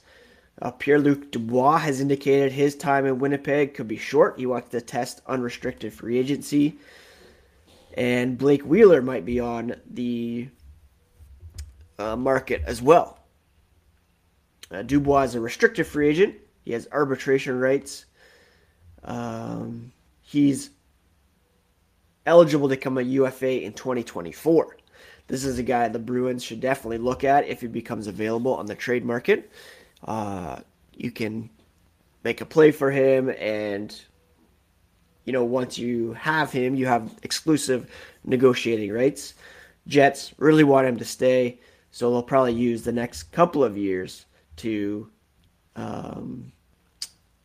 Uh, 0.61 0.71
Pierre 0.71 0.99
Luc 0.99 1.31
Dubois 1.31 1.77
has 1.77 2.01
indicated 2.01 2.51
his 2.51 2.75
time 2.75 3.05
in 3.05 3.19
Winnipeg 3.19 3.73
could 3.73 3.87
be 3.87 3.97
short. 3.97 4.37
He 4.37 4.45
wants 4.45 4.69
to 4.69 4.81
test 4.81 5.21
unrestricted 5.25 5.93
free 5.93 6.17
agency. 6.17 6.77
And 7.95 8.37
Blake 8.37 8.63
Wheeler 8.63 9.01
might 9.01 9.25
be 9.25 9.39
on 9.39 9.75
the 9.89 10.49
uh, 11.97 12.15
market 12.15 12.61
as 12.65 12.81
well. 12.81 13.19
Uh, 14.69 14.83
Dubois 14.83 15.23
is 15.23 15.35
a 15.35 15.41
restricted 15.41 15.87
free 15.87 16.09
agent. 16.09 16.35
He 16.63 16.73
has 16.73 16.87
arbitration 16.91 17.59
rights. 17.59 18.05
Um, 19.03 19.91
he's 20.21 20.69
eligible 22.25 22.69
to 22.69 22.75
become 22.75 22.97
a 22.97 23.01
UFA 23.01 23.63
in 23.63 23.73
2024 23.73 24.77
this 25.29 25.45
is 25.45 25.59
a 25.59 25.63
guy 25.63 25.87
the 25.87 25.99
Bruins 25.99 26.43
should 26.43 26.59
definitely 26.59 26.97
look 26.97 27.23
at 27.23 27.47
if 27.47 27.61
he 27.61 27.67
becomes 27.67 28.07
available 28.07 28.53
on 28.55 28.65
the 28.65 28.75
trade 28.75 29.05
market. 29.05 29.51
Uh, 30.05 30.59
you 30.95 31.11
can 31.11 31.49
make 32.23 32.41
a 32.41 32.45
play 32.45 32.71
for 32.71 32.91
him, 32.91 33.29
and 33.37 34.01
you 35.25 35.31
know 35.31 35.43
once 35.43 35.77
you 35.77 36.13
have 36.13 36.51
him, 36.51 36.75
you 36.75 36.87
have 36.87 37.13
exclusive 37.23 37.89
negotiating 38.25 38.91
rights. 38.91 39.35
Jets 39.87 40.33
really 40.37 40.63
want 40.63 40.87
him 40.87 40.97
to 40.97 41.05
stay, 41.05 41.59
so 41.91 42.11
they'll 42.11 42.23
probably 42.23 42.53
use 42.53 42.83
the 42.83 42.91
next 42.91 43.23
couple 43.31 43.63
of 43.63 43.77
years 43.77 44.25
to 44.57 45.09
um, 45.75 46.51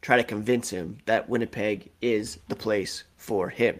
try 0.00 0.16
to 0.16 0.24
convince 0.24 0.70
him 0.70 0.98
that 1.04 1.28
Winnipeg 1.28 1.90
is 2.00 2.38
the 2.48 2.56
place 2.56 3.04
for 3.16 3.50
him. 3.50 3.78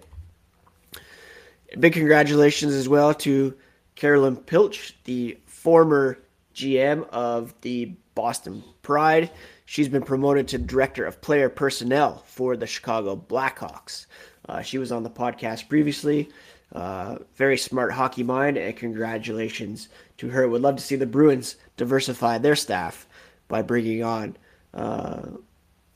Big 1.80 1.94
congratulations 1.94 2.74
as 2.74 2.88
well 2.88 3.12
to 3.14 3.54
Carolyn 3.94 4.36
Pilch, 4.36 4.96
the 5.04 5.38
former 5.46 6.18
GM 6.54 7.08
of 7.10 7.54
the 7.62 7.92
Boston 8.14 8.62
Pride. 8.82 9.30
She's 9.66 9.88
been 9.88 10.02
promoted 10.02 10.48
to 10.48 10.58
Director 10.58 11.04
of 11.04 11.20
Player 11.20 11.48
Personnel 11.48 12.22
for 12.26 12.56
the 12.56 12.66
Chicago 12.66 13.16
Blackhawks. 13.16 14.06
Uh, 14.48 14.62
she 14.62 14.78
was 14.78 14.92
on 14.92 15.02
the 15.02 15.10
podcast 15.10 15.68
previously. 15.68 16.28
Uh, 16.72 17.18
very 17.36 17.56
smart 17.56 17.92
hockey 17.92 18.22
mind, 18.22 18.56
and 18.56 18.76
congratulations 18.76 19.88
to 20.18 20.28
her. 20.28 20.48
Would 20.48 20.62
love 20.62 20.76
to 20.76 20.82
see 20.82 20.96
the 20.96 21.06
Bruins 21.06 21.56
diversify 21.76 22.38
their 22.38 22.56
staff 22.56 23.06
by 23.48 23.62
bringing 23.62 24.02
on 24.02 24.36
uh, 24.74 25.22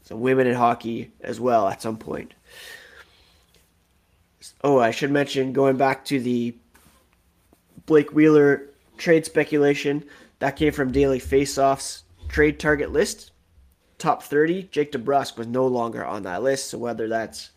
some 0.03 0.21
women 0.21 0.47
in 0.47 0.55
hockey 0.55 1.13
as 1.21 1.41
well 1.41 1.69
at 1.69 1.83
some 1.83 1.97
point. 1.97 2.33
Oh, 4.63 4.79
I 4.79 4.93
should 4.93 5.11
mention 5.11 5.53
going 5.53 5.77
back 5.77 6.05
to 6.07 6.21
the 6.21 6.55
Blake 7.87 8.13
Wheeler 8.13 8.69
trade 8.97 9.25
speculation 9.25 10.05
that 10.39 10.57
came 10.57 10.73
from 10.73 10.93
Daily 10.93 11.21
Faceoff's 11.21 12.05
trade 12.29 12.59
target 12.59 12.93
list. 12.93 13.33
Top 13.99 14.23
30, 14.23 14.65
Jake 14.65 14.93
DeBrusk 14.93 15.37
was 15.37 15.47
no 15.47 15.67
longer 15.67 16.05
on 16.05 16.23
that 16.23 16.43
list. 16.43 16.71
So 16.71 16.79
whether 16.79 17.09
that's 17.09 17.51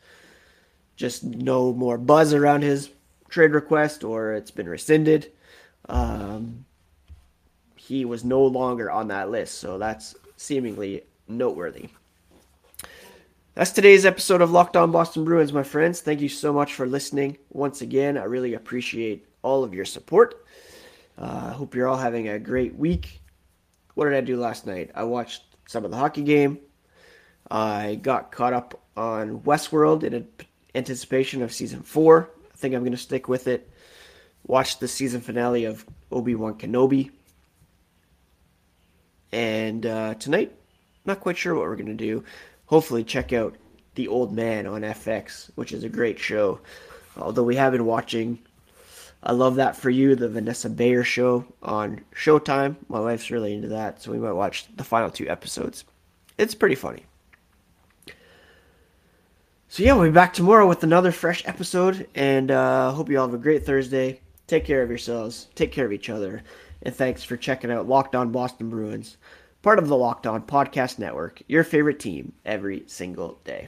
just 0.95 1.23
no 1.23 1.73
more 1.73 1.97
buzz 1.97 2.33
around 2.33 2.63
his 2.63 2.89
trade 3.29 3.51
request 3.51 4.03
or 4.03 4.33
it's 4.33 4.51
been 4.51 4.67
rescinded, 4.67 5.31
um, 5.87 6.65
he 7.75 8.05
was 8.05 8.23
no 8.23 8.43
longer 8.43 8.89
on 8.89 9.09
that 9.09 9.29
list. 9.29 9.59
So 9.59 9.77
that's 9.77 10.15
seemingly 10.37 11.03
noteworthy. 11.27 11.89
That's 13.53 13.71
today's 13.71 14.05
episode 14.05 14.41
of 14.41 14.51
Locked 14.51 14.77
On 14.77 14.91
Boston 14.91 15.25
Bruins, 15.25 15.51
my 15.51 15.63
friends. 15.63 15.99
Thank 15.99 16.21
you 16.21 16.29
so 16.29 16.53
much 16.53 16.73
for 16.73 16.87
listening. 16.87 17.37
Once 17.49 17.81
again, 17.81 18.17
I 18.17 18.23
really 18.23 18.53
appreciate 18.53 19.27
all 19.43 19.63
of 19.63 19.73
your 19.73 19.85
support. 19.85 20.45
I 21.17 21.23
uh, 21.23 21.53
hope 21.53 21.75
you're 21.75 21.87
all 21.87 21.97
having 21.97 22.29
a 22.29 22.39
great 22.39 22.75
week. 22.75 23.21
What 23.95 24.05
did 24.05 24.13
I 24.13 24.21
do 24.21 24.37
last 24.37 24.65
night? 24.65 24.91
I 24.95 25.03
watched 25.03 25.43
some 25.67 25.85
of 25.85 25.91
the 25.91 25.97
hockey 25.97 26.23
game. 26.23 26.59
I 27.49 27.95
got 27.95 28.31
caught 28.31 28.53
up 28.53 28.81
on 28.95 29.41
Westworld 29.41 30.03
in 30.03 30.27
anticipation 30.73 31.41
of 31.41 31.51
season 31.51 31.81
four. 31.81 32.29
I 32.53 32.57
think 32.57 32.73
I'm 32.73 32.81
going 32.81 32.91
to 32.91 32.97
stick 32.97 33.27
with 33.27 33.47
it. 33.47 33.69
Watched 34.47 34.79
the 34.79 34.87
season 34.87 35.21
finale 35.21 35.65
of 35.65 35.85
Obi 36.11 36.35
Wan 36.35 36.57
Kenobi. 36.57 37.11
And 39.31 39.85
uh, 39.85 40.15
tonight, 40.15 40.53
not 41.05 41.19
quite 41.19 41.37
sure 41.37 41.53
what 41.53 41.63
we're 41.63 41.75
going 41.75 41.85
to 41.87 41.93
do 41.93 42.23
hopefully 42.71 43.03
check 43.03 43.33
out 43.33 43.57
The 43.95 44.07
Old 44.07 44.33
Man 44.33 44.65
on 44.65 44.81
FX, 44.81 45.51
which 45.55 45.73
is 45.73 45.83
a 45.83 45.89
great 45.89 46.17
show. 46.17 46.61
Although 47.17 47.43
we 47.43 47.57
have 47.57 47.73
been 47.73 47.85
watching 47.85 48.39
I 49.23 49.33
Love 49.33 49.55
That 49.55 49.75
For 49.75 49.89
You, 49.89 50.15
the 50.15 50.29
Vanessa 50.29 50.69
Bayer 50.69 51.03
show 51.03 51.45
on 51.61 52.01
Showtime. 52.15 52.75
My 52.87 52.99
wife's 52.99 53.31
really 53.31 53.53
into 53.53 53.69
that, 53.69 54.01
so 54.01 54.11
we 54.11 54.17
might 54.17 54.31
watch 54.31 54.65
the 54.75 54.83
final 54.83 55.09
two 55.09 55.29
episodes. 55.29 55.83
It's 56.37 56.55
pretty 56.55 56.75
funny. 56.75 57.05
So 59.67 59.83
yeah, 59.83 59.93
we'll 59.93 60.09
be 60.09 60.11
back 60.11 60.33
tomorrow 60.33 60.67
with 60.67 60.83
another 60.83 61.11
fresh 61.11 61.47
episode, 61.47 62.07
and 62.15 62.51
uh, 62.51 62.91
hope 62.91 63.09
you 63.09 63.19
all 63.19 63.27
have 63.27 63.33
a 63.33 63.41
great 63.41 63.65
Thursday. 63.65 64.19
Take 64.47 64.65
care 64.65 64.81
of 64.81 64.89
yourselves, 64.89 65.47
take 65.55 65.71
care 65.71 65.85
of 65.85 65.93
each 65.93 66.09
other, 66.09 66.43
and 66.81 66.93
thanks 66.93 67.23
for 67.23 67.37
checking 67.37 67.71
out 67.71 67.87
Locked 67.87 68.15
On 68.15 68.31
Boston 68.31 68.69
Bruins 68.69 69.17
part 69.61 69.79
of 69.79 69.87
the 69.87 69.97
Locked 69.97 70.27
On 70.27 70.41
Podcast 70.41 70.99
Network, 70.99 71.41
your 71.47 71.63
favorite 71.63 71.99
team 71.99 72.33
every 72.45 72.83
single 72.87 73.39
day. 73.43 73.67